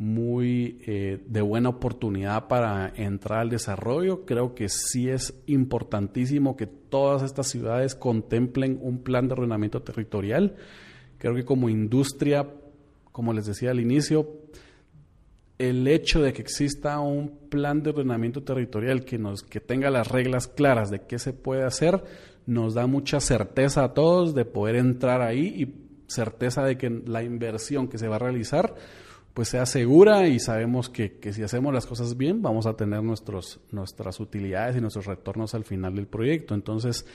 muy 0.00 0.78
eh, 0.86 1.22
de 1.26 1.42
buena 1.42 1.68
oportunidad 1.68 2.48
para 2.48 2.90
entrar 2.96 3.40
al 3.40 3.50
desarrollo. 3.50 4.24
Creo 4.24 4.54
que 4.54 4.70
sí 4.70 5.10
es 5.10 5.42
importantísimo 5.44 6.56
que 6.56 6.66
todas 6.66 7.22
estas 7.22 7.48
ciudades 7.48 7.94
contemplen 7.94 8.78
un 8.80 9.02
plan 9.02 9.28
de 9.28 9.34
ordenamiento 9.34 9.82
territorial. 9.82 10.56
Creo 11.18 11.34
que 11.34 11.44
como 11.44 11.68
industria, 11.68 12.48
como 13.12 13.34
les 13.34 13.44
decía 13.44 13.72
al 13.72 13.80
inicio, 13.80 14.26
el 15.58 15.86
hecho 15.86 16.22
de 16.22 16.32
que 16.32 16.40
exista 16.40 16.98
un 17.00 17.50
plan 17.50 17.82
de 17.82 17.90
ordenamiento 17.90 18.42
territorial 18.42 19.04
que, 19.04 19.18
nos, 19.18 19.42
que 19.42 19.60
tenga 19.60 19.90
las 19.90 20.08
reglas 20.08 20.48
claras 20.48 20.90
de 20.90 21.02
qué 21.02 21.18
se 21.18 21.34
puede 21.34 21.64
hacer, 21.64 22.02
nos 22.46 22.72
da 22.72 22.86
mucha 22.86 23.20
certeza 23.20 23.84
a 23.84 23.92
todos 23.92 24.34
de 24.34 24.46
poder 24.46 24.76
entrar 24.76 25.20
ahí 25.20 25.46
y 25.58 25.90
certeza 26.06 26.64
de 26.64 26.78
que 26.78 26.88
la 26.88 27.22
inversión 27.22 27.86
que 27.86 27.98
se 27.98 28.08
va 28.08 28.16
a 28.16 28.20
realizar 28.20 28.74
pues 29.40 29.48
sea 29.48 29.64
segura 29.64 30.28
y 30.28 30.38
sabemos 30.38 30.90
que, 30.90 31.18
si 31.32 31.42
hacemos 31.42 31.72
las 31.72 31.86
cosas 31.86 32.18
bien 32.18 32.42
vamos 32.42 32.66
a 32.66 32.74
tener 32.74 33.02
nuestros, 33.02 33.58
nuestras 33.72 34.20
utilidades 34.20 34.76
y 34.76 34.82
nuestros 34.82 35.06
retornos 35.06 35.54
al 35.54 35.64
final 35.64 35.94
del 35.94 36.06
proyecto. 36.06 36.54
Entonces, 36.54 37.06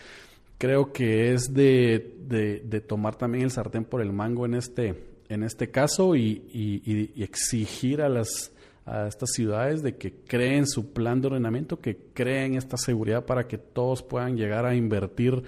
creo 0.57 0.91
que 0.91 1.33
es 1.33 1.53
de, 1.53 2.15
de 2.27 2.81
tomar 2.81 3.15
también 3.15 3.43
el 3.43 3.51
sartén 3.51 3.85
por 3.85 4.01
el 4.01 4.11
mango 4.11 4.47
en 4.47 4.55
este, 4.55 5.03
en 5.29 5.43
este 5.43 5.69
caso 5.69 6.15
y, 6.15 7.13
exigir 7.15 8.01
a 8.01 8.09
las 8.09 8.51
a 8.87 9.05
estas 9.05 9.29
ciudades 9.31 9.83
de 9.83 9.95
que 9.95 10.23
creen 10.25 10.65
su 10.65 10.93
plan 10.93 11.21
de 11.21 11.27
ordenamiento, 11.27 11.79
que 11.79 11.95
creen 12.11 12.55
esta 12.55 12.77
seguridad 12.77 13.23
para 13.23 13.47
que 13.47 13.59
todos 13.59 14.01
puedan 14.01 14.35
llegar 14.35 14.65
a 14.65 14.73
invertir 14.73 15.43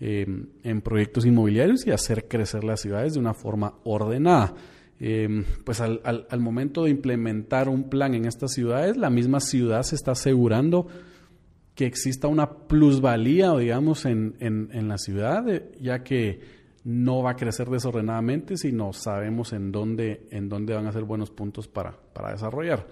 em, 0.00 0.46
en 0.62 0.80
proyectos 0.80 1.26
inmobiliarios 1.26 1.86
y 1.86 1.90
hacer 1.90 2.26
crecer 2.26 2.64
las 2.64 2.80
ciudades 2.80 3.12
de 3.12 3.20
una 3.20 3.34
forma 3.34 3.74
ordenada. 3.84 4.54
Em, 4.98 5.44
pues 5.64 5.80
al, 5.80 6.40
momento 6.40 6.84
de 6.84 6.90
implementar 6.90 7.68
un 7.68 7.90
plan 7.90 8.14
en 8.14 8.24
estas 8.24 8.52
ciudades, 8.52 8.96
la 8.96 9.10
misma 9.10 9.40
ciudad 9.40 9.82
se 9.82 9.94
está 9.94 10.12
asegurando 10.12 10.86
que 11.74 11.84
exista 11.84 12.28
una 12.28 12.50
plusvalía, 12.50 13.52
digamos, 13.56 14.06
en, 14.06 14.36
en 14.40 14.88
la 14.88 14.96
ciudad, 14.96 15.44
ya 15.78 16.02
que 16.02 16.40
no 16.86 17.20
va 17.20 17.32
a 17.32 17.36
crecer 17.36 17.68
desordenadamente, 17.68 18.56
sino 18.56 18.92
sabemos 18.92 19.52
en 19.52 19.72
dónde, 19.72 20.28
en 20.30 20.48
dónde 20.48 20.72
van 20.72 20.86
a 20.86 20.92
ser 20.92 21.02
buenos 21.02 21.32
puntos 21.32 21.66
para, 21.66 21.98
desarrollar. 22.30 22.86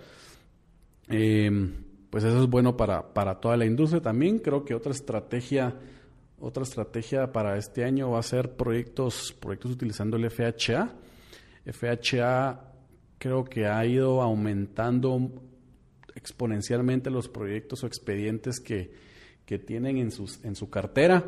Em, 1.07 1.73
pues 2.11 2.25
eso 2.25 2.43
es 2.43 2.51
bueno 2.51 2.77
para, 2.77 3.15
para, 3.15 3.39
toda 3.39 3.57
la 3.57 3.67
industria 3.67 4.03
también. 4.03 4.41
Creo 4.41 4.65
que 4.65 4.75
otra 4.75 4.91
estrategia, 4.91 5.77
otra 6.41 6.65
estrategia 6.65 7.31
para 7.31 7.57
este 7.57 7.85
año 7.85 8.11
va 8.11 8.19
a 8.19 8.25
ser 8.25 8.57
proyectos, 8.57 9.33
proyectos 9.39 9.71
utilizando 9.71 10.17
el 10.17 10.29
FHA. 10.29 10.93
FHA 11.67 12.73
creo 13.19 13.45
que 13.45 13.67
ha 13.67 13.85
ido 13.87 14.23
aumentando 14.23 15.31
exponencialmente 16.15 17.11
los 17.11 17.29
proyectos 17.29 17.85
o 17.85 17.87
expedientes 17.87 18.61
que, 18.61 18.93
que 19.47 19.59
tienen 19.59 19.99
en, 19.99 20.11
sus, 20.11 20.45
en 20.45 20.55
su 20.55 20.71
cartera 20.71 21.25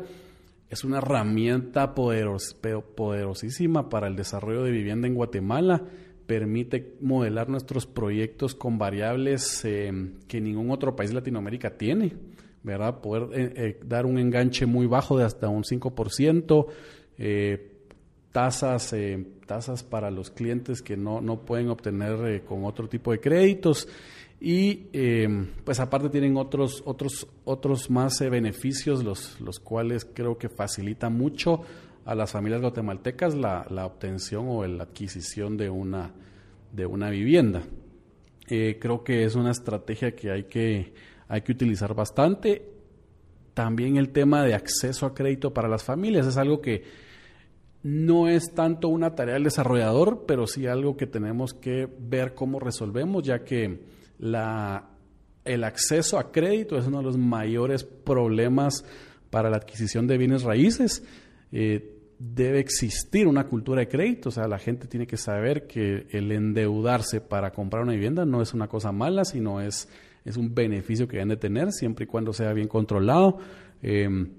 es 0.69 0.83
una 0.83 0.97
herramienta 0.97 1.95
poderos, 1.95 2.55
poderosísima 2.95 3.89
para 3.89 4.07
el 4.07 4.15
desarrollo 4.15 4.63
de 4.63 4.71
vivienda 4.71 5.07
en 5.07 5.15
Guatemala. 5.15 5.83
Permite 6.25 6.97
modelar 6.99 7.47
nuestros 7.47 7.85
proyectos 7.85 8.53
con 8.53 8.77
variables 8.77 9.63
eh, 9.63 9.93
que 10.27 10.41
ningún 10.41 10.71
otro 10.71 10.93
país 10.93 11.11
de 11.11 11.15
Latinoamérica 11.15 11.77
tiene, 11.77 12.13
¿verdad? 12.63 12.99
Poder 12.99 13.39
eh, 13.39 13.53
eh, 13.55 13.79
dar 13.85 14.05
un 14.05 14.19
enganche 14.19 14.65
muy 14.65 14.87
bajo 14.87 15.17
de 15.17 15.23
hasta 15.23 15.47
un 15.47 15.63
5%, 15.63 16.67
tasas, 18.33 18.93
tasas 19.47 19.83
para 19.83 20.11
los 20.11 20.29
clientes 20.29 20.81
que 20.81 20.97
no, 20.97 21.21
no 21.21 21.39
pueden 21.39 21.69
obtener 21.69 22.43
con 22.43 22.65
otro 22.65 22.87
tipo 22.87 23.11
de 23.11 23.19
créditos 23.19 23.87
y 24.39 24.87
em, 24.93 25.47
pues 25.63 25.79
aparte 25.79 26.09
tienen 26.09 26.37
otros, 26.37 26.83
otros, 26.85 27.27
otros 27.43 27.89
más 27.89 28.21
eh, 28.21 28.29
beneficios, 28.29 29.03
los, 29.03 29.39
los 29.41 29.59
cuales 29.59 30.05
creo 30.05 30.37
que 30.37 30.47
facilita 30.47 31.09
mucho 31.09 31.61
a 32.05 32.13
las 32.13 32.31
familias 32.31 32.61
guatemaltecas 32.61 33.35
la, 33.35 33.65
la 33.69 33.85
obtención 33.85 34.45
o 34.47 34.65
la 34.67 34.83
adquisición 34.83 35.57
de 35.57 35.69
una, 35.69 36.11
de 36.71 36.85
una 36.85 37.09
vivienda. 37.09 37.63
Eh, 38.49 38.77
creo 38.79 39.03
que 39.03 39.23
es 39.23 39.35
una 39.35 39.51
estrategia 39.51 40.15
que 40.15 40.31
hay, 40.31 40.43
que 40.43 40.93
hay 41.27 41.41
que 41.41 41.51
utilizar 41.51 41.93
bastante. 41.95 42.63
También 43.53 43.97
el 43.97 44.09
tema 44.09 44.43
de 44.43 44.53
acceso 44.53 45.07
a 45.07 45.15
crédito 45.15 45.51
para 45.51 45.67
las 45.67 45.83
familias 45.83 46.27
es 46.27 46.37
algo 46.37 46.61
que 46.61 47.06
no 47.87 48.27
es 48.27 48.53
tanto 48.53 48.89
una 48.89 49.15
tarea 49.15 49.35
del 49.35 49.45
desarrollador, 49.45 50.25
pero 50.27 50.45
sí 50.45 50.67
algo 50.67 50.97
que 50.97 51.07
tenemos 51.07 51.53
que 51.53 51.87
ver 51.97 52.33
cómo 52.35 52.59
resolvemos, 52.59 53.23
ya 53.23 53.45
que 53.45 53.79
la, 54.19 54.89
el 55.45 55.63
acceso 55.63 56.19
a 56.19 56.33
crédito 56.33 56.77
es 56.77 56.85
uno 56.85 56.97
de 56.97 57.05
los 57.05 57.17
mayores 57.17 57.85
problemas 57.85 58.83
para 59.29 59.49
la 59.49 59.55
adquisición 59.55 60.05
de 60.05 60.17
bienes 60.17 60.43
raíces. 60.43 61.01
Eh, 61.53 61.93
debe 62.19 62.59
existir 62.59 63.25
una 63.25 63.47
cultura 63.47 63.79
de 63.79 63.87
crédito, 63.87 64.29
o 64.29 64.31
sea, 64.33 64.49
la 64.49 64.59
gente 64.59 64.87
tiene 64.87 65.07
que 65.07 65.15
saber 65.15 65.65
que 65.65 66.07
el 66.09 66.33
endeudarse 66.33 67.21
para 67.21 67.51
comprar 67.51 67.83
una 67.83 67.93
vivienda 67.93 68.25
no 68.25 68.41
es 68.41 68.53
una 68.53 68.67
cosa 68.67 68.91
mala, 68.91 69.23
sino 69.23 69.61
es, 69.61 69.87
es 70.25 70.35
un 70.35 70.53
beneficio 70.53 71.07
que 71.07 71.17
deben 71.17 71.29
de 71.29 71.37
tener 71.37 71.71
siempre 71.71 72.03
y 72.03 72.07
cuando 72.07 72.33
sea 72.33 72.51
bien 72.51 72.67
controlado. 72.67 73.37
Em, 73.81 74.29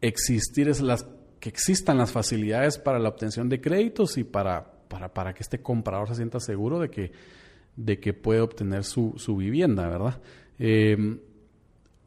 existir 0.00 0.68
es 0.68 0.80
las 0.80 1.08
que 1.40 1.48
existan 1.48 1.98
las 1.98 2.12
facilidades 2.12 2.78
para 2.78 2.98
la 2.98 3.08
obtención 3.08 3.48
de 3.48 3.60
créditos 3.60 4.18
y 4.18 4.24
para, 4.24 4.64
para, 4.88 5.12
para 5.12 5.34
que 5.34 5.42
este 5.42 5.60
comprador 5.60 6.08
se 6.08 6.16
sienta 6.16 6.40
seguro 6.40 6.78
de 6.78 6.90
que, 6.90 7.12
de 7.76 8.00
que 8.00 8.12
puede 8.12 8.40
obtener 8.40 8.84
su, 8.84 9.14
su 9.16 9.36
vivienda, 9.36 9.88
¿verdad? 9.88 10.20
Em, 10.58 11.18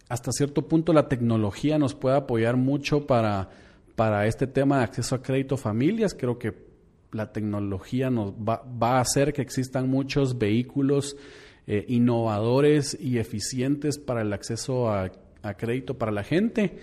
hasta 0.07 0.31
cierto 0.31 0.67
punto 0.67 0.91
la 0.91 1.07
tecnología 1.07 1.77
nos 1.77 1.93
puede 1.93 2.17
apoyar 2.17 2.57
mucho 2.57 3.05
para, 3.05 3.49
para 3.95 4.25
este 4.25 4.47
tema 4.47 4.79
de 4.79 4.85
acceso 4.85 5.15
a 5.15 5.21
crédito 5.21 5.55
familias. 5.55 6.15
Creo 6.17 6.39
que 6.39 6.53
la 7.11 7.31
tecnología 7.31 8.09
nos 8.09 8.33
va, 8.33 8.63
va 8.63 8.97
a 8.97 9.01
hacer 9.01 9.33
que 9.33 9.41
existan 9.41 9.87
muchos 9.89 10.37
vehículos 10.37 11.15
eh, 11.67 11.85
innovadores 11.87 12.97
y 12.99 13.19
eficientes 13.19 13.99
para 13.99 14.23
el 14.23 14.33
acceso 14.33 14.89
a, 14.89 15.11
a 15.43 15.53
crédito 15.55 15.97
para 15.97 16.11
la 16.11 16.23
gente, 16.23 16.77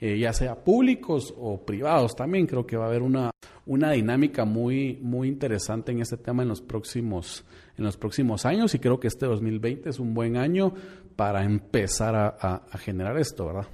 eh, 0.00 0.18
ya 0.18 0.32
sea 0.32 0.54
públicos 0.56 1.34
o 1.36 1.64
privados 1.64 2.14
también. 2.14 2.46
Creo 2.46 2.66
que 2.66 2.76
va 2.76 2.84
a 2.84 2.88
haber 2.88 3.02
una, 3.02 3.30
una 3.66 3.92
dinámica 3.92 4.44
muy, 4.44 4.98
muy 5.02 5.28
interesante 5.28 5.92
en 5.92 6.00
este 6.00 6.16
tema 6.16 6.42
en 6.42 6.48
los, 6.48 6.62
próximos, 6.62 7.44
en 7.76 7.84
los 7.84 7.96
próximos 7.96 8.46
años 8.46 8.74
y 8.74 8.78
creo 8.78 8.98
que 8.98 9.08
este 9.08 9.26
2020 9.26 9.90
es 9.90 9.98
un 9.98 10.14
buen 10.14 10.36
año 10.36 10.72
para 11.16 11.44
empezar 11.44 12.14
a, 12.16 12.62
generar 12.78 13.18
esto, 13.18 13.46
¿verdad? 13.46 13.66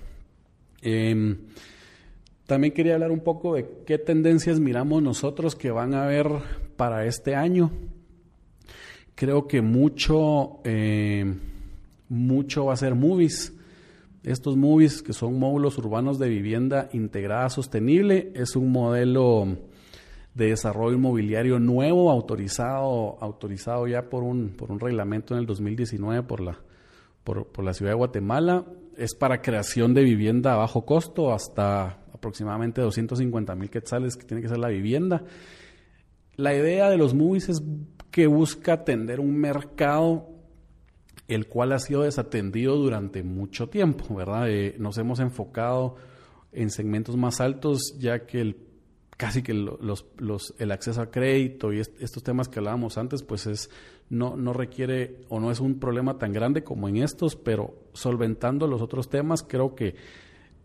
Em, 0.83 1.38
también 2.47 2.75
quería 2.75 2.95
hablar 2.95 3.12
un 3.12 3.21
poco 3.21 3.54
de 3.54 3.69
qué 3.87 3.99
tendencias 3.99 4.61
miramos 4.61 5.02
nosotros 5.02 5.54
que 5.54 5.71
van 5.71 5.95
a 5.95 6.04
haber 6.04 6.28
para 6.76 7.07
este 7.07 7.37
año. 7.37 7.71
Creo 9.14 9.47
que 9.47 9.62
mucho, 9.62 10.61
em, 10.64 11.38
mucho 12.09 12.66
va 12.66 12.73
a 12.75 12.76
ser 12.76 12.95
movies. 12.95 13.53
Estos 14.25 14.57
movies, 14.57 15.02
que 15.02 15.12
son 15.12 15.38
módulos 15.38 15.76
urbanos 15.76 16.19
de 16.19 16.31
vivienda 16.31 16.88
integrada 16.95 17.50
sostenible, 17.50 18.33
es 18.35 18.57
un 18.57 18.73
modelo 18.73 19.59
de 20.33 20.49
desarrollo 20.49 20.97
inmobiliario 20.97 21.59
nuevo, 21.59 22.11
autorizado, 22.11 23.19
autorizado 23.21 23.87
ya 23.87 24.09
por 24.09 24.23
un, 24.23 24.54
por 24.57 24.73
un 24.73 24.81
reglamento 24.81 25.35
en 25.35 25.40
el 25.40 25.47
2019 25.47 26.23
por 26.23 26.40
la, 26.40 26.59
por, 27.23 27.49
por 27.49 27.66
la 27.66 27.75
ciudad 27.75 27.93
de 27.93 27.97
Guatemala. 27.97 28.64
Es 28.97 29.14
para 29.14 29.43
creación 29.43 29.93
de 29.93 30.02
vivienda 30.02 30.54
a 30.54 30.57
bajo 30.57 30.87
costo, 30.87 31.31
hasta 31.31 31.99
aproximadamente 32.14 32.81
250 32.81 33.54
mil 33.54 33.69
quetzales 33.69 34.16
que 34.16 34.25
tiene 34.25 34.40
que 34.43 34.49
ser 34.49 34.59
la 34.59 34.69
vivienda. 34.69 35.23
La 36.37 36.54
idea 36.54 36.88
de 36.88 36.97
los 36.97 37.12
movies 37.12 37.50
es 37.50 37.62
que 38.11 38.26
busca 38.26 38.73
atender 38.73 39.21
un 39.21 39.37
mercado 39.37 40.34
el 41.28 41.47
cual 41.47 41.73
ha 41.73 41.78
sido 41.78 42.02
desatendido 42.02 42.76
durante 42.76 43.23
mucho 43.23 43.69
tiempo, 43.69 44.14
¿verdad? 44.14 44.50
Eh, 44.50 44.76
nos 44.78 44.99
hemos 44.99 45.21
enfocado 45.21 45.97
en 46.52 46.71
segmentos 46.71 47.16
más 47.16 47.40
altos, 47.40 47.97
ya 47.99 48.26
que 48.26 48.40
el, 48.40 48.57
casi 49.16 49.43
que 49.43 49.54
los, 49.54 50.07
los, 50.19 50.54
el 50.59 50.71
acceso 50.71 51.00
a 51.00 51.11
crédito 51.11 51.73
y 51.73 51.81
estos 51.81 52.23
temas 52.23 52.49
que 52.49 52.59
hablábamos 52.59 52.99
antes, 52.99 53.23
pues 53.23 53.47
es 53.47 53.71
no, 54.11 54.37
no 54.37 54.52
requiere 54.52 55.23
o 55.28 55.40
no 55.40 55.50
es 55.50 55.61
un 55.61 55.81
problema 55.81 56.19
tan 56.19 56.33
grande 56.33 56.62
como 56.62 56.88
en 56.88 56.99
estos, 56.99 57.37
pero 57.37 57.75
solventando 57.95 58.66
los 58.66 58.83
otros 58.83 59.09
temas, 59.09 59.43
creo 59.43 59.75
que 59.75 59.95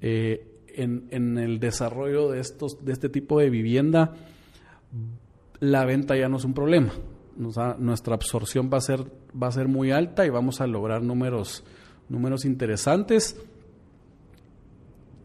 eh, 0.01 0.45
en, 0.67 1.07
en 1.11 1.37
el 1.37 1.59
desarrollo 1.59 2.29
de, 2.29 2.41
estos, 2.41 2.83
de 2.83 2.91
este 2.91 3.07
tipo 3.07 3.39
de 3.39 3.49
vivienda, 3.49 4.13
la 5.61 5.85
venta 5.85 6.17
ya 6.17 6.27
no 6.27 6.37
es 6.37 6.43
un 6.43 6.53
problema 6.53 6.91
nuestra 7.39 8.15
absorción 8.15 8.69
va 8.71 8.77
a 8.79 8.81
ser 8.81 9.05
va 9.31 9.47
a 9.47 9.51
ser 9.51 9.67
muy 9.67 9.91
alta 9.91 10.25
y 10.25 10.29
vamos 10.29 10.61
a 10.61 10.67
lograr 10.67 11.01
números 11.01 11.63
números 12.07 12.45
interesantes 12.45 13.39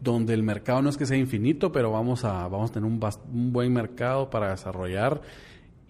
donde 0.00 0.34
el 0.34 0.42
mercado 0.42 0.82
no 0.82 0.90
es 0.90 0.98
que 0.98 1.06
sea 1.06 1.16
infinito, 1.16 1.72
pero 1.72 1.90
vamos 1.90 2.24
a 2.24 2.46
vamos 2.48 2.70
a 2.70 2.74
tener 2.74 2.90
un, 2.90 3.00
un 3.32 3.52
buen 3.52 3.72
mercado 3.72 4.28
para 4.28 4.50
desarrollar 4.50 5.22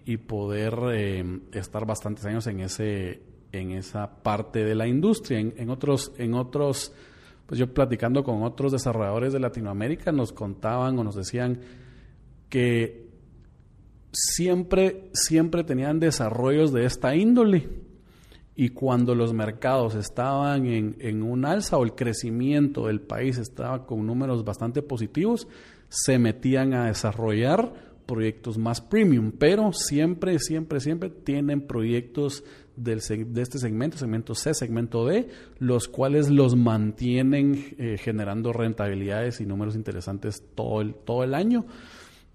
y 0.05 0.17
poder 0.17 0.73
eh, 0.93 1.39
estar 1.51 1.85
bastantes 1.85 2.25
años 2.25 2.47
en 2.47 2.61
ese 2.61 3.21
en 3.51 3.71
esa 3.71 4.23
parte 4.23 4.63
de 4.63 4.75
la 4.75 4.87
industria. 4.87 5.39
En, 5.39 5.53
en 5.57 5.69
otros 5.69 6.13
en 6.17 6.33
otros 6.33 6.93
pues 7.45 7.59
yo 7.59 7.73
platicando 7.73 8.23
con 8.23 8.43
otros 8.43 8.71
desarrolladores 8.71 9.33
de 9.33 9.39
Latinoamérica 9.39 10.11
nos 10.11 10.31
contaban 10.31 10.97
o 10.97 11.03
nos 11.03 11.15
decían 11.15 11.59
que 12.49 13.05
siempre, 14.11 15.09
siempre 15.13 15.63
tenían 15.63 15.99
desarrollos 15.99 16.71
de 16.71 16.85
esta 16.85 17.15
índole. 17.15 17.69
Y 18.55 18.69
cuando 18.69 19.15
los 19.15 19.33
mercados 19.33 19.95
estaban 19.95 20.65
en, 20.65 20.95
en, 20.99 21.23
un 21.23 21.45
alza 21.45 21.77
o 21.77 21.83
el 21.83 21.93
crecimiento 21.93 22.87
del 22.87 23.01
país 23.01 23.37
estaba 23.37 23.85
con 23.85 24.05
números 24.05 24.45
bastante 24.45 24.81
positivos, 24.81 25.47
se 25.89 26.17
metían 26.19 26.73
a 26.73 26.85
desarrollar 26.85 27.73
proyectos 28.05 28.57
más 28.57 28.81
premium, 28.81 29.31
pero 29.37 29.73
siempre, 29.73 30.39
siempre, 30.39 30.79
siempre 30.79 31.09
tienen 31.09 31.61
proyectos 31.61 32.43
del, 32.75 32.99
de 32.99 33.41
este 33.41 33.57
segmento, 33.57 33.97
segmento 33.97 34.35
C, 34.35 34.53
segmento 34.53 35.05
D, 35.05 35.27
los 35.59 35.87
cuales 35.87 36.29
los 36.29 36.55
mantienen 36.55 37.75
eh, 37.77 37.97
generando 37.97 38.53
rentabilidades 38.53 39.41
y 39.41 39.45
números 39.45 39.75
interesantes 39.75 40.43
todo 40.55 40.81
el, 40.81 40.93
todo 40.93 41.23
el 41.23 41.33
año. 41.33 41.65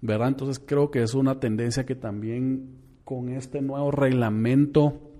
¿verdad? 0.01 0.29
Entonces 0.29 0.61
creo 0.63 0.89
que 0.91 1.03
es 1.03 1.13
una 1.13 1.39
tendencia 1.39 1.85
que 1.85 1.95
también 1.95 2.79
con 3.05 3.29
este 3.29 3.61
nuevo 3.61 3.91
reglamento, 3.91 5.10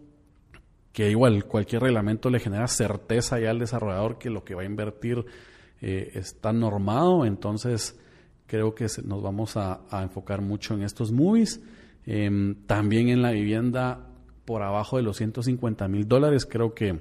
que 0.93 1.09
igual 1.09 1.45
cualquier 1.45 1.83
reglamento 1.83 2.29
le 2.29 2.39
genera 2.39 2.67
certeza 2.67 3.39
ya 3.39 3.49
al 3.49 3.59
desarrollador 3.59 4.17
que 4.17 4.29
lo 4.29 4.43
que 4.43 4.55
va 4.55 4.63
a 4.63 4.65
invertir 4.65 5.25
eh, 5.81 6.11
está 6.15 6.51
normado, 6.53 7.25
entonces 7.25 7.99
creo 8.45 8.75
que 8.75 8.87
nos 9.05 9.21
vamos 9.21 9.55
a, 9.55 9.81
enfocar 10.01 10.41
mucho 10.41 10.73
en 10.73 10.83
estos 10.83 11.11
movies. 11.11 11.61
Em, 12.05 12.55
también 12.65 13.09
en 13.09 13.21
la 13.21 13.31
vivienda 13.31 14.07
por 14.45 14.63
abajo 14.63 14.97
de 14.97 15.03
los 15.03 15.17
150 15.17 15.87
mil 15.87 16.07
dólares, 16.07 16.45
creo 16.45 16.73
que 16.73 16.99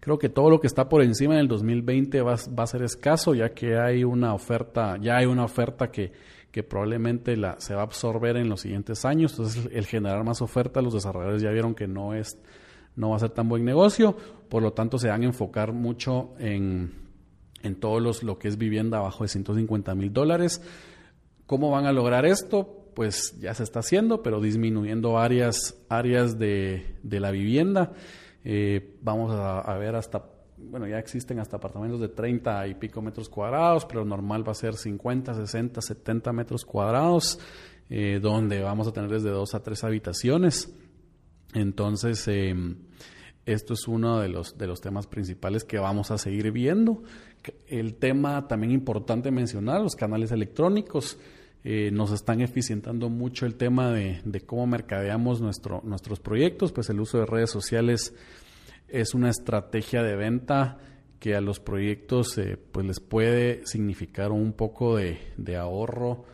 creo 0.00 0.18
que 0.18 0.28
todo 0.28 0.50
lo 0.50 0.60
que 0.60 0.66
está 0.66 0.88
por 0.88 1.02
encima 1.02 1.34
en 1.34 1.40
el 1.40 1.48
2020 1.48 2.22
va, 2.22 2.36
va, 2.56 2.62
a 2.62 2.66
ser 2.66 2.82
escaso, 2.82 3.34
ya 3.34 3.50
que 3.50 3.76
hay 3.76 4.04
una 4.04 4.34
oferta, 4.34 4.96
ya 5.00 5.16
hay 5.16 5.26
una 5.26 5.44
oferta 5.44 5.90
que, 5.90 6.12
que 6.50 6.62
probablemente 6.62 7.36
la, 7.36 7.60
se 7.60 7.74
va 7.74 7.80
a 7.80 7.84
absorber 7.84 8.36
en 8.36 8.48
los 8.48 8.60
siguientes 8.60 9.04
años. 9.04 9.32
Entonces, 9.32 9.68
el 9.72 9.84
generar 9.84 10.24
más 10.24 10.40
oferta, 10.42 10.80
los 10.80 10.94
desarrolladores 10.94 11.42
ya 11.42 11.50
vieron 11.50 11.74
que 11.74 11.86
no 11.86 12.14
es 12.14 12.38
no 12.96 13.10
va 13.10 13.16
a 13.16 13.20
ser 13.20 13.30
tan 13.30 13.48
buen 13.48 13.64
negocio, 13.64 14.16
por 14.48 14.62
lo 14.62 14.72
tanto 14.72 14.98
se 14.98 15.08
van 15.08 15.22
a 15.22 15.26
enfocar 15.26 15.72
mucho 15.72 16.34
en, 16.38 16.92
en 17.62 17.76
todo 17.76 18.00
los, 18.00 18.22
lo 18.22 18.38
que 18.38 18.48
es 18.48 18.58
vivienda 18.58 18.98
abajo 18.98 19.24
de 19.24 19.28
150 19.28 19.94
mil 19.94 20.12
dólares. 20.12 20.62
¿Cómo 21.46 21.70
van 21.70 21.86
a 21.86 21.92
lograr 21.92 22.26
esto? 22.26 22.90
Pues 22.94 23.38
ya 23.38 23.54
se 23.54 23.62
está 23.62 23.80
haciendo, 23.80 24.22
pero 24.22 24.40
disminuyendo 24.40 25.18
áreas, 25.18 25.76
áreas 25.88 26.38
de, 26.38 26.96
de 27.02 27.20
la 27.20 27.30
vivienda. 27.30 27.92
Eh, 28.44 28.96
vamos 29.02 29.32
a, 29.32 29.60
a, 29.60 29.76
ver 29.76 29.94
hasta 29.96 30.24
bueno, 30.58 30.86
ya 30.86 30.98
existen 30.98 31.38
hasta 31.38 31.56
apartamentos 31.56 32.00
de 32.00 32.08
30 32.08 32.66
y 32.68 32.74
pico 32.74 33.02
metros 33.02 33.28
cuadrados, 33.28 33.84
pero 33.84 34.04
normal 34.04 34.46
va 34.46 34.52
a 34.52 34.54
ser 34.54 34.74
50, 34.74 35.34
60, 35.34 35.80
70 35.80 36.32
metros 36.32 36.64
cuadrados, 36.64 37.38
eh, 37.90 38.18
donde 38.20 38.62
vamos 38.62 38.88
a 38.88 38.92
tener 38.92 39.10
desde 39.10 39.30
dos 39.30 39.54
a 39.54 39.62
tres 39.62 39.84
habitaciones. 39.84 40.74
Entonces, 41.54 42.26
em, 42.28 42.76
esto 43.44 43.74
es 43.74 43.86
uno 43.88 44.20
de 44.20 44.28
los, 44.28 44.58
de 44.58 44.66
los 44.66 44.80
temas 44.80 45.06
principales 45.06 45.64
que 45.64 45.78
vamos 45.78 46.10
a 46.10 46.18
seguir 46.18 46.50
viendo. 46.52 47.02
El 47.66 47.94
tema 47.94 48.48
también 48.48 48.72
importante 48.72 49.30
mencionar, 49.30 49.80
los 49.80 49.94
canales 49.94 50.32
electrónicos. 50.32 51.18
Eh, 51.64 51.90
nos 51.90 52.12
están 52.12 52.40
eficientando 52.42 53.08
mucho 53.08 53.44
el 53.44 53.56
tema 53.56 53.90
de, 53.90 54.20
de 54.24 54.40
cómo 54.40 54.66
mercadeamos 54.68 55.40
nuestro, 55.40 55.80
nuestros 55.84 56.20
proyectos, 56.20 56.70
pues 56.70 56.90
el 56.90 57.00
uso 57.00 57.18
de 57.18 57.26
redes 57.26 57.50
sociales 57.50 58.14
es 58.88 59.14
una 59.14 59.30
estrategia 59.30 60.02
de 60.02 60.14
venta 60.14 60.78
que 61.18 61.34
a 61.34 61.40
los 61.40 61.60
proyectos 61.60 62.36
eh, 62.38 62.58
pues 62.70 62.86
les 62.86 63.00
puede 63.00 63.66
significar 63.66 64.32
un 64.32 64.52
poco 64.52 64.96
de, 64.96 65.56
ahorro 65.56 66.24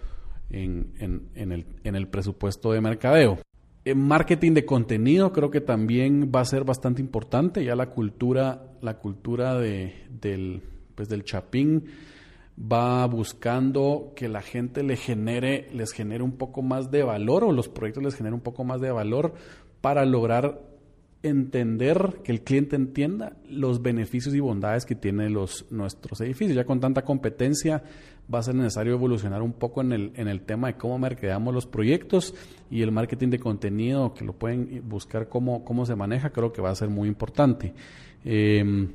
en, 0.50 0.92
el, 0.98 1.66
en, 1.84 1.94
el, 1.96 2.08
presupuesto 2.08 2.72
de 2.72 2.80
mercadeo. 2.80 3.38
En 3.84 3.98
marketing 3.98 4.52
de 4.52 4.64
contenido 4.64 5.32
creo 5.32 5.50
que 5.50 5.60
también 5.60 6.30
va 6.34 6.40
a 6.40 6.44
ser 6.44 6.64
bastante 6.64 7.00
importante. 7.00 7.64
Ya 7.64 7.74
la 7.74 7.90
cultura, 7.90 8.76
la 8.80 8.98
cultura 8.98 9.58
de, 9.58 9.94
del, 10.08 10.62
pues 10.94 11.08
del 11.08 11.24
chapín 11.24 11.86
va 12.60 13.04
buscando 13.06 14.12
que 14.14 14.28
la 14.28 14.40
gente 14.40 14.84
le 14.84 14.96
genere, 14.96 15.68
les 15.72 15.92
genere 15.92 16.22
un 16.22 16.36
poco 16.36 16.62
más 16.62 16.92
de 16.92 17.02
valor 17.02 17.42
o 17.42 17.50
los 17.50 17.68
proyectos 17.68 18.04
les 18.04 18.14
generen 18.14 18.34
un 18.34 18.40
poco 18.40 18.62
más 18.62 18.80
de 18.80 18.92
valor 18.92 19.34
para 19.80 20.04
lograr 20.04 20.60
entender, 21.22 22.20
que 22.24 22.32
el 22.32 22.42
cliente 22.42 22.76
entienda 22.76 23.36
los 23.48 23.80
beneficios 23.80 24.34
y 24.34 24.40
bondades 24.40 24.84
que 24.84 24.94
tienen 24.94 25.32
los, 25.32 25.66
nuestros 25.70 26.20
edificios. 26.20 26.56
Ya 26.56 26.64
con 26.64 26.80
tanta 26.80 27.02
competencia 27.02 27.82
va 28.32 28.40
a 28.40 28.42
ser 28.42 28.54
necesario 28.54 28.94
evolucionar 28.94 29.42
un 29.42 29.52
poco 29.52 29.80
en 29.82 29.92
el, 29.92 30.12
en 30.16 30.28
el 30.28 30.42
tema 30.42 30.68
de 30.68 30.74
cómo 30.74 30.98
mercadeamos 30.98 31.54
los 31.54 31.66
proyectos 31.66 32.34
y 32.70 32.82
el 32.82 32.92
marketing 32.92 33.28
de 33.28 33.38
contenido, 33.38 34.14
que 34.14 34.24
lo 34.24 34.32
pueden 34.32 34.82
buscar 34.88 35.28
cómo, 35.28 35.64
cómo 35.64 35.86
se 35.86 35.94
maneja, 35.94 36.30
creo 36.30 36.52
que 36.52 36.62
va 36.62 36.70
a 36.70 36.74
ser 36.74 36.88
muy 36.88 37.08
importante. 37.08 37.72
Em, 38.24 38.88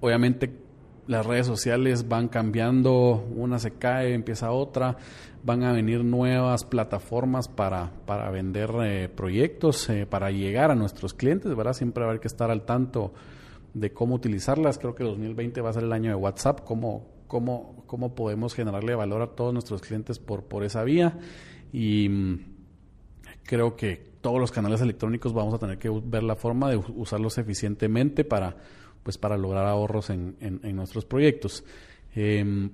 obviamente 0.00 0.67
las 1.08 1.24
redes 1.24 1.46
sociales 1.46 2.06
van 2.06 2.28
cambiando, 2.28 3.26
una 3.34 3.58
se 3.58 3.72
cae, 3.72 4.12
empieza 4.12 4.52
otra, 4.52 4.98
van 5.42 5.64
a 5.64 5.72
venir 5.72 6.04
nuevas 6.04 6.64
plataformas 6.64 7.48
para, 7.48 7.90
para 8.04 8.30
vender 8.30 8.70
eh, 8.82 9.08
proyectos, 9.08 9.88
eh, 9.88 10.04
para 10.04 10.30
llegar 10.30 10.70
a 10.70 10.74
nuestros 10.74 11.14
clientes, 11.14 11.56
¿verdad? 11.56 11.72
Siempre 11.72 12.02
va 12.02 12.08
a 12.08 12.10
haber 12.10 12.20
que 12.20 12.28
estar 12.28 12.50
al 12.50 12.66
tanto 12.66 13.14
de 13.72 13.90
cómo 13.90 14.16
utilizarlas. 14.16 14.78
Creo 14.78 14.94
que 14.94 15.02
2020 15.02 15.62
va 15.62 15.70
a 15.70 15.72
ser 15.72 15.84
el 15.84 15.92
año 15.94 16.10
de 16.10 16.16
WhatsApp, 16.16 16.60
cómo, 16.62 17.06
cómo, 17.26 17.84
cómo 17.86 18.14
podemos 18.14 18.54
generarle 18.54 18.94
valor 18.94 19.22
a 19.22 19.28
todos 19.28 19.54
nuestros 19.54 19.80
clientes 19.80 20.18
por, 20.18 20.44
por 20.44 20.62
esa 20.62 20.84
vía. 20.84 21.18
Y 21.72 22.06
mm, 22.10 22.38
creo 23.44 23.76
que 23.76 23.96
todos 24.20 24.38
los 24.38 24.52
canales 24.52 24.82
electrónicos 24.82 25.32
vamos 25.32 25.54
a 25.54 25.58
tener 25.58 25.78
que 25.78 25.88
ver 25.88 26.22
la 26.22 26.36
forma 26.36 26.68
de 26.68 26.76
usarlos 26.76 27.38
eficientemente 27.38 28.24
para, 28.24 28.56
pues, 29.02 29.18
para 29.18 29.36
lograr 29.36 29.66
ahorros 29.66 30.10
en, 30.10 30.36
en, 30.40 30.76
nuestros 30.76 31.04
proyectos. 31.04 31.64
Em, 32.14 32.70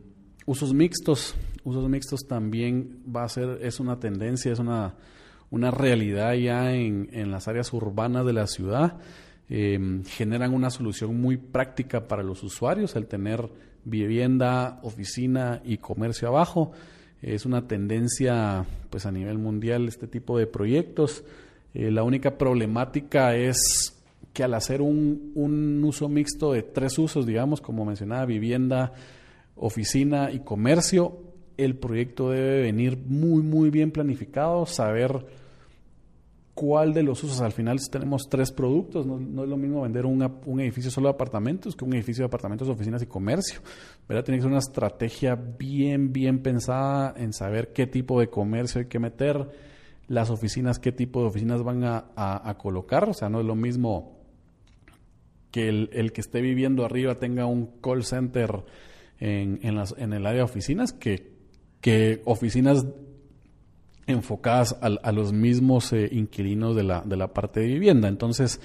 usos 0.46 0.74
mixtos, 0.74 1.34
usos 1.64 1.88
mixtos 1.88 2.20
también 2.28 3.02
va 3.14 3.24
a 3.24 3.28
ser, 3.28 3.58
es 3.62 3.80
una 3.80 3.98
tendencia, 3.98 4.52
es 4.52 4.58
una, 4.58 4.94
una 5.50 5.70
realidad 5.70 6.34
ya 6.34 6.74
en, 6.74 7.08
en 7.12 7.30
las 7.30 7.48
áreas 7.48 7.72
urbanas 7.72 8.26
de 8.26 8.32
la 8.32 8.46
ciudad. 8.46 8.98
Em, 9.48 10.04
generan 10.04 10.54
una 10.54 10.70
solución 10.70 11.20
muy 11.20 11.37
práctica 11.37 12.08
para 12.08 12.22
los 12.22 12.42
usuarios, 12.42 12.96
el 12.96 13.06
tener 13.06 13.50
vivienda, 13.84 14.80
oficina 14.82 15.60
y 15.64 15.76
comercio 15.78 16.28
abajo. 16.28 16.72
Es 17.20 17.46
una 17.46 17.66
tendencia 17.66 18.64
pues 18.90 19.06
a 19.06 19.12
nivel 19.12 19.38
mundial 19.38 19.88
este 19.88 20.06
tipo 20.06 20.38
de 20.38 20.46
proyectos. 20.46 21.24
Eh, 21.74 21.90
la 21.90 22.02
única 22.02 22.38
problemática 22.38 23.34
es 23.34 23.93
que 24.35 24.44
al 24.44 24.53
hacer 24.53 24.83
un, 24.83 25.33
un 25.35 25.83
uso 25.83 26.11
mixto 26.11 26.53
de 26.53 26.62
tres 26.62 26.99
usos, 26.99 27.25
digamos, 27.25 27.62
como 27.62 27.87
mencionaba, 27.87 28.27
vivienda, 28.27 28.92
oficina 29.57 30.31
y 30.31 30.40
comercio, 30.40 31.23
el 31.57 31.77
proyecto 31.77 32.31
debe 32.31 32.61
venir 32.61 32.99
muy, 32.99 33.42
muy 33.42 33.70
bien 33.70 33.90
planificado, 33.90 34.66
saber 34.66 35.25
cuál 36.55 36.94
de 36.94 37.03
los 37.03 37.23
usos. 37.23 37.40
Al 37.40 37.53
final 37.53 37.79
tenemos 37.90 38.29
tres 38.29 38.51
productos, 38.53 39.07
no, 39.07 39.42
es 39.42 39.49
lo 39.49 39.57
mismo 39.57 39.83
vender 39.83 40.07
un 40.07 40.61
edificio 40.61 40.90
solo 40.90 41.09
de 41.09 41.14
apartamentos 41.14 41.77
que 41.77 41.85
un 41.85 41.94
edificio 41.94 42.23
de 42.23 42.27
apartamentos, 42.27 42.68
oficinas 42.68 43.03
y 43.03 43.07
comercio. 43.07 43.61
¿verdad? 44.09 44.25
Tiene 44.25 44.38
que 44.38 44.42
ser 44.42 44.51
una 44.51 44.59
estrategia 44.59 45.35
bien, 45.35 46.12
bien 46.12 46.40
pensada 46.40 47.14
en 47.16 47.33
saber 47.33 47.73
qué 47.73 47.87
tipo 47.87 48.20
de 48.20 48.29
comercio 48.29 48.81
hay 48.81 48.87
que 48.87 48.99
meter, 48.99 49.49
las 50.07 50.31
oficinas, 50.31 50.79
qué 50.79 50.92
tipo 50.92 51.20
de 51.20 51.27
oficinas 51.27 51.62
van 51.62 51.83
a, 51.85 52.57
colocar. 52.59 53.09
O 53.09 53.14
sea, 53.14 53.29
no 53.29 53.40
es 53.40 53.47
lo 53.47 53.55
mismo 53.55 54.23
que 55.54 55.68
el, 55.68 55.88
el 55.92 56.10
que 56.10 56.20
esté 56.20 56.40
viviendo 56.40 56.84
arriba 56.84 57.20
tenga 57.20 57.46
un 57.46 57.78
call 57.80 58.02
center 58.02 58.64
en, 59.20 59.60
en, 59.62 59.76
las, 59.76 59.94
en 59.96 60.12
el 60.12 60.26
área 60.26 60.38
de 60.38 60.42
oficinas 60.42 60.92
que, 60.92 61.30
que 61.80 62.22
oficinas 62.24 62.84
enfocadas 64.08 64.76
a, 64.82 65.12
los 65.12 65.32
mismos 65.32 65.92
eh, 65.92 66.08
inquilinos 66.10 66.74
de 66.74 66.82
la, 66.82 67.02
de 67.02 67.16
la 67.16 67.32
parte 67.32 67.60
de 67.60 67.66
vivienda. 67.66 68.08
Entonces, 68.08 68.60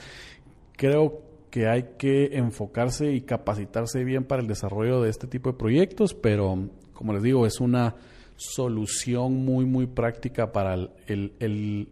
creo 0.77 1.21
que 1.51 1.67
hay 1.67 1.91
que 1.99 2.35
enfocarse 2.35 3.13
y 3.13 3.21
capacitarse 3.21 4.03
bien 4.03 4.23
para 4.23 4.41
el 4.41 4.47
desarrollo 4.47 4.99
de 4.99 5.11
este 5.11 5.27
tipo 5.27 5.51
de 5.51 5.59
proyectos, 5.59 6.15
pero 6.15 6.69
como 6.93 7.13
les 7.13 7.21
digo, 7.21 7.45
es 7.45 7.59
una 7.59 7.97
solución 8.35 9.45
muy, 9.45 9.65
muy 9.65 9.85
práctica 9.85 10.51
para 10.51 10.73
el, 10.73 11.33
el 11.39 11.89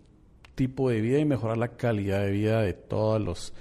tipo 0.56 0.90
de 0.90 1.02
vida 1.02 1.20
y 1.20 1.26
mejorar 1.26 1.60
la 1.60 1.78
calidad 1.78 2.24
de 2.24 2.32
vida 2.32 2.64
de 2.64 2.74
todos 2.74 3.22
los 3.22 3.54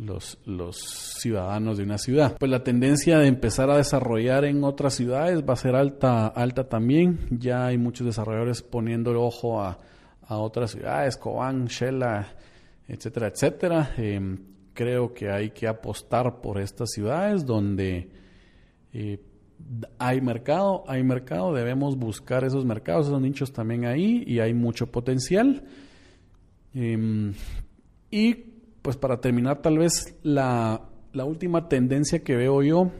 los, 0.00 0.38
los 0.46 0.78
ciudadanos 1.20 1.76
de 1.76 1.84
una 1.84 1.98
ciudad. 1.98 2.36
Pues 2.38 2.50
la 2.50 2.64
tendencia 2.64 3.18
de 3.18 3.26
empezar 3.26 3.70
a 3.70 3.76
desarrollar 3.76 4.44
en 4.44 4.64
otras 4.64 4.94
ciudades 4.94 5.44
va 5.46 5.52
a 5.52 5.56
ser 5.56 5.76
alta, 5.76 6.26
alta 6.26 6.68
también. 6.68 7.18
Ya 7.30 7.66
hay 7.66 7.76
muchos 7.76 8.06
desarrolladores 8.06 8.62
poniendo 8.62 9.10
el 9.10 9.18
ojo 9.18 9.60
a, 9.60 9.78
a 10.22 10.38
otras 10.38 10.70
ciudades, 10.70 11.16
Cobán, 11.16 11.66
Shela, 11.66 12.34
etcétera, 12.88 13.28
etcétera. 13.28 13.94
Em, 13.98 14.38
creo 14.72 15.12
que 15.12 15.30
hay 15.30 15.50
que 15.50 15.68
apostar 15.68 16.40
por 16.40 16.58
estas 16.58 16.90
ciudades 16.90 17.44
donde 17.44 18.08
eh, 18.92 19.20
hay 19.98 20.20
mercado, 20.22 20.84
hay 20.88 21.02
mercado, 21.02 21.52
debemos 21.52 21.96
buscar 21.96 22.44
esos 22.44 22.64
mercados, 22.64 23.08
esos 23.08 23.20
nichos 23.20 23.52
también 23.52 23.84
ahí 23.84 24.24
y 24.26 24.40
hay 24.40 24.54
mucho 24.54 24.90
potencial. 24.90 25.62
Em, 26.72 27.34
y 28.10 28.49
pues 28.82 28.96
para 28.96 29.20
terminar, 29.20 29.60
tal 29.62 29.78
vez 29.78 30.16
la, 30.22 30.82
última 31.14 31.68
tendencia 31.68 32.20
que 32.20 32.36
veo 32.36 32.62
yo, 32.62 32.90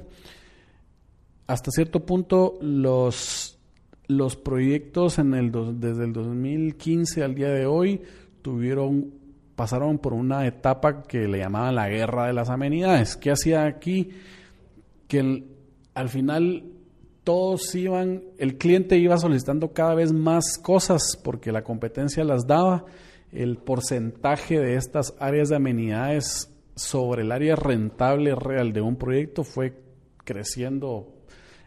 hasta 1.47 1.71
cierto 1.71 2.05
punto 2.07 2.59
los, 2.61 3.59
los 4.07 4.37
proyectos 4.37 5.19
en 5.19 5.35
el 5.35 5.53
desde 5.81 6.05
el 6.05 6.13
2015 6.13 7.25
al 7.25 7.35
día 7.35 7.49
de 7.49 7.67
hoy 7.67 8.03
tuvieron 8.43 9.21
pasaron 9.57 9.99
por 9.99 10.15
una 10.15 10.47
etapa 10.47 11.03
que 11.03 11.29
le 11.29 11.37
llamaban 11.37 11.75
la 11.75 11.89
guerra 11.89 12.29
de 12.29 12.33
las 12.33 12.49
amenidades. 12.49 13.15
¿Qué 13.19 13.31
hacía 13.31 13.67
aquí? 13.67 14.09
Que 15.07 15.45
al 15.93 16.09
final 16.09 16.65
todos 17.25 17.75
iban, 17.75 18.23
el 18.39 18.57
cliente 18.57 18.97
iba 18.97 19.19
solicitando 19.19 19.75
cada 19.75 19.95
vez 19.95 20.15
más 20.15 20.57
cosas 20.57 21.21
porque 21.23 21.53
la 21.53 21.63
competencia 21.63 22.25
las 22.25 22.47
daba 22.47 22.87
el 23.33 23.59
porcentaje 23.59 24.59
de 24.59 24.77
estas 24.77 25.15
áreas 25.19 25.49
de 25.49 25.57
amenidades 25.57 26.51
sobre 26.75 27.23
el 27.23 27.33
área 27.33 27.57
rentable 27.57 28.35
real 28.35 28.73
de 28.73 28.81
un 28.81 28.97
proyecto 28.97 29.45
fue 29.45 29.75
creciendo. 30.25 31.15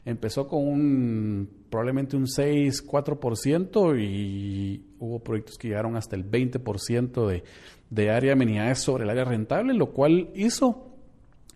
Empezó 0.06 0.48
con 0.48 0.68
un 0.68 1.50
probablemente 1.70 2.18
un 2.18 2.28
6, 2.28 2.86
4% 2.86 4.00
y 4.00 4.84
hubo 5.00 5.20
proyectos 5.20 5.58
que 5.58 5.70
llegaron 5.70 5.96
hasta 5.96 6.16
el 6.16 6.30
20% 6.30 7.28
de, 7.28 7.44
de 7.90 8.10
área 8.12 8.30
de 8.30 8.34
amenidades 8.34 8.80
sobre 8.80 9.06
el 9.06 9.10
área 9.10 9.24
rentable, 9.24 9.74
lo 9.74 9.92
cual 9.92 10.30
hizo 10.36 10.94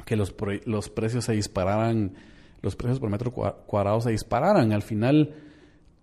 que 0.05 0.15
los, 0.15 0.33
los 0.65 0.89
precios 0.89 1.25
se 1.25 1.33
dispararan, 1.33 2.13
los 2.61 2.75
precios 2.75 2.99
por 2.99 3.09
metro 3.09 3.31
cuadrado 3.31 4.01
se 4.01 4.11
dispararan. 4.11 4.71
Al 4.71 4.81
final, 4.81 5.33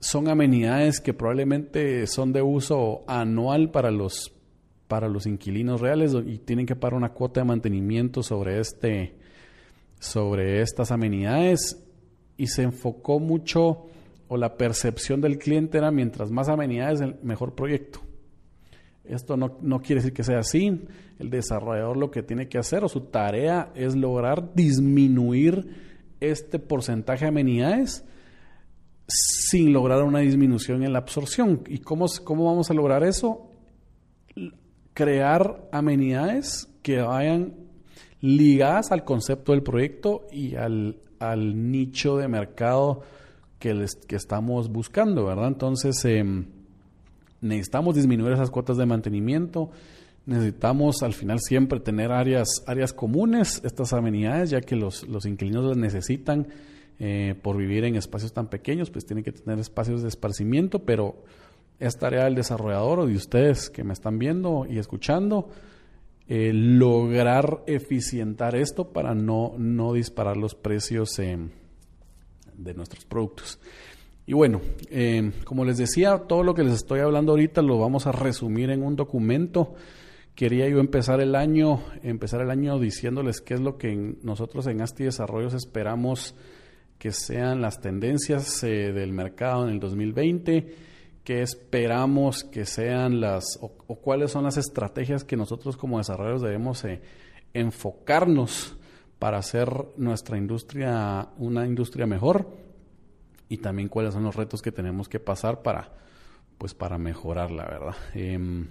son 0.04 0.28
amenidades 0.28 1.00
que 1.00 1.14
probablemente 1.14 2.06
son 2.06 2.30
de 2.34 2.42
uso 2.42 3.04
anual 3.06 3.70
para 3.70 3.90
los, 3.90 4.34
para 4.86 5.08
los 5.08 5.26
inquilinos 5.26 5.80
reales 5.80 6.14
y 6.26 6.36
tienen 6.36 6.66
que 6.66 6.76
pagar 6.76 6.92
una 6.92 7.14
cuota 7.14 7.40
de 7.40 7.46
mantenimiento 7.46 8.22
sobre, 8.22 8.60
este, 8.60 9.14
sobre 9.98 10.60
estas 10.60 10.92
amenidades 10.92 11.82
y 12.36 12.48
se 12.48 12.64
enfocó 12.64 13.18
mucho 13.18 13.86
o 14.28 14.36
la 14.36 14.58
percepción 14.58 15.22
del 15.22 15.38
cliente 15.38 15.78
era 15.78 15.90
mientras 15.90 16.30
más 16.30 16.50
amenidades 16.50 17.00
el 17.00 17.16
mejor 17.22 17.54
proyecto. 17.54 18.00
Esto 19.04 19.38
no, 19.38 19.56
no, 19.62 19.80
quiere 19.80 20.02
decir 20.02 20.12
que 20.12 20.22
sea 20.22 20.40
así. 20.40 20.82
El 21.18 21.30
desarrollador 21.30 21.96
lo 21.96 22.10
que 22.10 22.22
tiene 22.22 22.46
que 22.46 22.58
hacer 22.58 22.84
o 22.84 22.90
su 22.90 23.06
tarea 23.06 23.72
es 23.74 23.96
lograr 23.96 24.52
disminuir 24.54 25.66
este 26.20 26.58
porcentaje 26.58 27.24
de 27.24 27.30
amenidades 27.30 28.04
sin 29.06 29.72
lograr 29.72 30.02
una 30.02 30.20
disminución 30.20 30.82
en 30.82 30.92
la 30.92 31.00
absorción. 31.00 31.62
¿Y 31.66 31.78
cómo, 31.78 32.06
cómo 32.24 32.46
vamos 32.46 32.70
a 32.70 32.74
lograr 32.74 33.04
eso? 33.04 33.50
Crear 34.94 35.68
amenidades 35.72 36.68
que 36.82 37.00
vayan 37.00 37.54
ligadas 38.20 38.90
al 38.90 39.04
concepto 39.04 39.52
del 39.52 39.62
proyecto 39.62 40.26
y 40.32 40.54
al, 40.54 40.96
al 41.18 41.70
nicho 41.70 42.16
de 42.16 42.28
mercado 42.28 43.02
que, 43.58 43.74
les, 43.74 43.96
que 43.96 44.16
estamos 44.16 44.70
buscando, 44.70 45.26
¿verdad? 45.26 45.48
Entonces, 45.48 46.02
em, 46.04 46.46
necesitamos 47.40 47.94
disminuir 47.94 48.32
esas 48.32 48.50
cuotas 48.50 48.76
de 48.76 48.86
mantenimiento, 48.86 49.70
necesitamos 50.26 51.02
al 51.02 51.12
final 51.12 51.40
siempre 51.40 51.80
tener 51.80 52.12
áreas, 52.12 52.62
áreas 52.66 52.92
comunes, 52.92 53.60
estas 53.64 53.92
amenidades, 53.92 54.50
ya 54.50 54.60
que 54.60 54.76
los, 54.76 55.06
los 55.08 55.26
inquilinos 55.26 55.64
las 55.64 55.76
necesitan 55.76 56.46
eh, 56.98 57.34
por 57.42 57.56
vivir 57.56 57.84
en 57.84 57.96
espacios 57.96 58.32
tan 58.32 58.48
pequeños, 58.48 58.90
pues 58.90 59.06
tiene 59.06 59.22
que 59.22 59.32
tener 59.32 59.58
espacios 59.58 60.02
de 60.02 60.08
esparcimiento, 60.08 60.80
pero 60.80 61.24
es 61.78 61.98
tarea 61.98 62.24
del 62.24 62.34
desarrollador 62.34 63.00
o 63.00 63.06
de 63.06 63.16
ustedes 63.16 63.70
que 63.70 63.84
me 63.84 63.92
están 63.92 64.18
viendo 64.18 64.66
y 64.68 64.78
escuchando, 64.78 65.50
eh, 66.28 66.52
lograr 66.52 67.62
eficientar 67.66 68.54
esto 68.54 68.92
para 68.92 69.14
no, 69.14 69.54
no 69.58 69.92
disparar 69.92 70.36
los 70.36 70.54
precios 70.54 71.16
de 71.16 72.74
nuestros 72.74 73.04
productos. 73.04 73.58
Y 74.26 74.32
bueno, 74.32 74.62
eh, 74.90 75.32
como 75.44 75.64
les 75.64 75.76
decía, 75.76 76.22
todo 76.26 76.42
lo 76.42 76.54
que 76.54 76.62
les 76.62 76.74
estoy 76.74 77.00
hablando 77.00 77.32
ahorita 77.32 77.60
lo 77.60 77.78
vamos 77.78 78.06
a 78.06 78.12
resumir 78.12 78.70
en 78.70 78.82
un 78.82 78.96
documento 78.96 79.74
quería 80.34 80.68
yo 80.68 80.80
empezar 80.80 81.20
el 81.20 81.34
año, 81.34 81.80
empezar 82.02 82.40
el 82.40 82.50
año 82.50 82.78
diciéndoles 82.78 83.40
qué 83.40 83.54
es 83.54 83.60
lo 83.60 83.78
que 83.78 84.16
nosotros 84.22 84.66
en 84.66 84.80
ASTI 84.80 85.04
Desarrollos 85.04 85.54
esperamos 85.54 86.34
que 86.98 87.12
sean 87.12 87.60
las 87.60 87.80
tendencias 87.80 88.62
eh, 88.64 88.92
del 88.92 89.12
mercado 89.12 89.66
en 89.66 89.74
el 89.74 89.80
2020, 89.80 90.74
qué 91.22 91.42
esperamos 91.42 92.44
que 92.44 92.64
sean 92.64 93.20
las 93.20 93.58
o, 93.60 93.68
cuáles 93.96 94.30
son 94.30 94.44
las 94.44 94.56
estrategias 94.56 95.24
que 95.24 95.36
nosotros 95.36 95.76
como 95.76 95.98
desarrolladores 95.98 96.42
debemos 96.42 96.84
eh, 96.84 97.00
enfocarnos 97.52 98.76
para 99.18 99.38
hacer 99.38 99.70
nuestra 99.96 100.36
industria 100.36 101.28
una 101.38 101.66
industria 101.66 102.06
mejor 102.06 102.46
y 103.48 103.58
también 103.58 103.88
cuáles 103.88 104.14
son 104.14 104.24
los 104.24 104.36
retos 104.36 104.60
que 104.60 104.72
tenemos 104.72 105.08
que 105.08 105.20
pasar 105.20 105.62
para 105.62 105.92
pues 106.58 106.74
para 106.74 106.98
mejorarla, 106.98 107.64
¿verdad? 107.64 107.94
Em, 108.14 108.66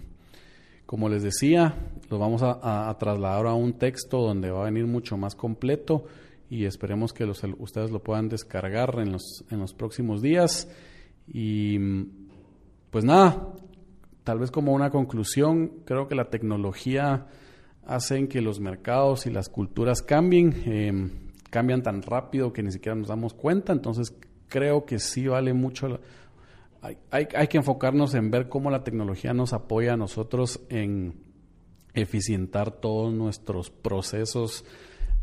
como 0.86 1.10
les 1.10 1.24
decía, 1.24 1.76
lo 2.10 2.20
vamos 2.20 2.42
a, 2.44 2.96
trasladar 3.00 3.48
a 3.48 3.54
un 3.54 3.74
texto 3.74 4.22
donde 4.22 4.52
va 4.52 4.62
a 4.62 4.66
venir 4.66 4.86
mucho 4.86 5.18
más 5.18 5.36
completo 5.36 6.06
y 6.54 6.66
esperemos 6.66 7.14
que 7.14 7.26
ustedes 7.26 7.90
lo 7.90 8.04
puedan 8.04 8.30
descargar 8.30 9.00
en 9.00 9.14
los, 9.14 9.44
en 9.50 9.60
los 9.60 9.74
próximos 9.74 10.22
días. 10.22 10.70
Y 11.28 11.80
pues 12.92 13.04
nada, 13.04 13.54
tal 14.24 14.38
vez 14.38 14.52
como 14.52 14.72
una 14.74 14.92
conclusión, 14.92 15.80
creo 15.84 16.08
que 16.08 16.14
la 16.14 16.30
tecnología 16.30 17.26
hace 17.88 18.28
que 18.28 18.40
los 18.42 18.60
mercados 18.60 19.26
y 19.26 19.32
las 19.32 19.50
culturas 19.50 20.04
cambien, 20.04 20.54
em, 20.68 21.10
cambian 21.50 21.82
tan 21.82 22.04
rápido 22.04 22.54
que 22.54 22.62
ni 22.62 22.72
siquiera 22.72 22.96
nos 22.96 23.08
damos 23.08 23.34
cuenta, 23.34 23.74
entonces 23.74 24.16
creo 24.48 24.86
que 24.86 25.00
sí 25.00 25.26
vale 25.28 25.54
mucho 25.54 26.00
hay, 27.10 27.48
que 27.48 27.58
enfocarnos 27.58 28.14
en 28.14 28.30
ver 28.30 28.48
cómo 28.48 28.70
la 28.70 28.84
tecnología 28.84 29.34
nos 29.34 29.54
apoya 29.54 29.94
a 29.94 29.98
nosotros 29.98 30.60
en 30.70 31.16
eficientar 31.96 32.72
todos 32.72 33.12
nuestros 33.12 33.72
procesos 33.72 34.66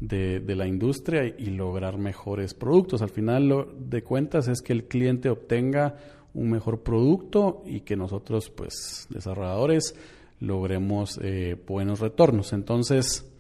de, 0.00 0.42
la 0.56 0.66
industria 0.66 1.24
y 1.24 1.50
lograr 1.50 1.98
mejores 1.98 2.54
productos. 2.54 3.02
Al 3.02 3.10
final 3.10 3.68
de 3.78 4.02
cuentas 4.02 4.48
es 4.48 4.62
que 4.62 4.72
el 4.72 4.84
cliente 4.84 5.28
obtenga 5.28 5.96
un 6.32 6.50
mejor 6.50 6.82
producto 6.82 7.62
y 7.66 7.80
que 7.80 7.96
nosotros, 7.96 8.50
pues, 8.50 9.06
desarrolladores, 9.10 9.94
logremos 10.40 11.18
eh, 11.22 11.56
buenos 11.66 12.00
retornos. 12.00 12.52
Entonces, 12.52 13.30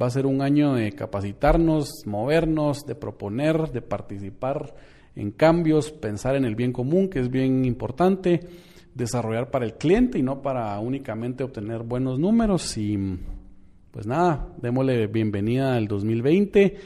va 0.00 0.06
a 0.06 0.10
ser 0.10 0.26
un 0.26 0.42
año 0.42 0.74
de 0.74 0.92
capacitarnos, 0.92 2.06
movernos, 2.06 2.84
de 2.86 2.94
proponer, 2.94 3.72
de 3.72 3.82
participar 3.82 4.74
en 5.16 5.32
cambios, 5.32 5.90
pensar 5.90 6.36
en 6.36 6.44
el 6.44 6.54
bien 6.54 6.72
común, 6.72 7.08
que 7.08 7.18
es 7.18 7.30
bien 7.30 7.64
importante, 7.64 8.40
desarrollar 8.94 9.50
para 9.50 9.64
el 9.64 9.74
cliente 9.74 10.18
y 10.18 10.22
no 10.22 10.40
para 10.40 10.78
únicamente 10.78 11.42
obtener 11.42 11.82
buenos 11.82 12.20
números. 12.20 12.76
Y 12.76 12.96
pues 13.90 14.06
nada, 14.06 14.54
démosle 14.60 15.08
bienvenida 15.08 15.74
al 15.74 15.88
2020 15.88 16.76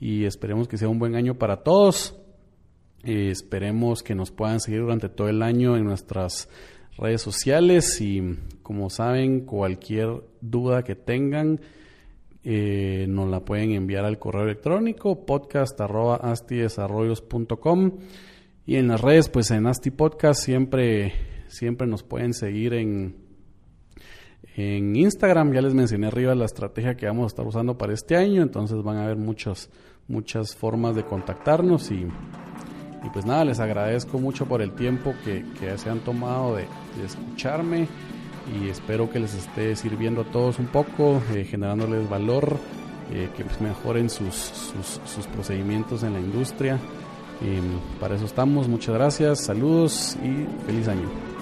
y 0.00 0.24
esperemos 0.24 0.66
que 0.66 0.78
sea 0.78 0.88
un 0.88 0.98
buen 0.98 1.14
año 1.14 1.34
para 1.34 1.62
todos. 1.62 2.18
Eh, 3.02 3.28
esperemos 3.30 4.02
que 4.02 4.14
nos 4.14 4.30
puedan 4.30 4.60
seguir 4.60 4.80
durante 4.80 5.10
todo 5.10 5.28
el 5.28 5.42
año 5.42 5.76
en 5.76 5.84
nuestras 5.84 6.48
redes 6.96 7.20
sociales 7.20 8.00
y 8.00 8.22
como 8.62 8.88
saben, 8.88 9.44
cualquier 9.44 10.22
duda 10.40 10.84
que 10.84 10.94
tengan, 10.94 11.60
eh, 12.44 13.04
nos 13.08 13.28
la 13.28 13.44
pueden 13.44 13.72
enviar 13.72 14.06
al 14.06 14.18
correo 14.18 14.44
electrónico 14.44 15.26
podcast.astidesarrollos.com 15.26 17.98
y 18.66 18.76
en 18.76 18.88
las 18.88 19.02
redes, 19.02 19.28
pues 19.28 19.50
en 19.50 19.66
Asti 19.66 19.90
Podcast 19.90 20.42
siempre, 20.42 21.12
siempre 21.48 21.86
nos 21.86 22.02
pueden 22.02 22.32
seguir 22.32 22.72
en, 22.72 23.23
en 24.56 24.96
Instagram. 24.96 25.52
Ya 25.52 25.62
les 25.62 25.74
mencioné 25.74 26.06
arriba 26.06 26.34
la 26.34 26.44
estrategia 26.44 26.96
que 26.96 27.06
vamos 27.06 27.24
a 27.24 27.26
estar 27.28 27.46
usando 27.46 27.76
para 27.76 27.92
este 27.92 28.16
año, 28.16 28.42
entonces 28.42 28.82
van 28.82 28.96
a 28.96 29.04
haber 29.04 29.16
muchos, 29.16 29.70
muchas 30.08 30.54
formas 30.54 30.94
de 30.94 31.04
contactarnos 31.04 31.90
y, 31.90 32.06
y 33.04 33.10
pues 33.12 33.24
nada, 33.26 33.44
les 33.44 33.60
agradezco 33.60 34.18
mucho 34.18 34.46
por 34.46 34.62
el 34.62 34.72
tiempo 34.72 35.14
que, 35.24 35.44
que 35.58 35.76
se 35.78 35.90
han 35.90 36.00
tomado 36.00 36.56
de, 36.56 36.66
escucharme 37.04 37.88
y 38.60 38.68
espero 38.68 39.10
que 39.10 39.18
les 39.18 39.34
esté 39.34 39.74
sirviendo 39.74 40.20
a 40.20 40.24
todos 40.24 40.58
un 40.58 40.66
poco, 40.66 41.20
eh, 41.34 41.44
generándoles 41.44 42.08
valor, 42.08 42.56
eh, 43.12 43.28
que 43.36 43.44
mejoren 43.62 44.08
sus, 44.08 44.34
sus, 44.34 45.26
procedimientos 45.26 46.02
en 46.02 46.12
la 46.14 46.20
industria. 46.20 46.78
para 48.00 48.14
eso 48.14 48.26
estamos, 48.26 48.68
muchas 48.68 48.94
gracias, 48.94 49.40
saludos 49.40 50.16
y 50.22 50.46
feliz 50.66 50.88
año. 50.88 51.33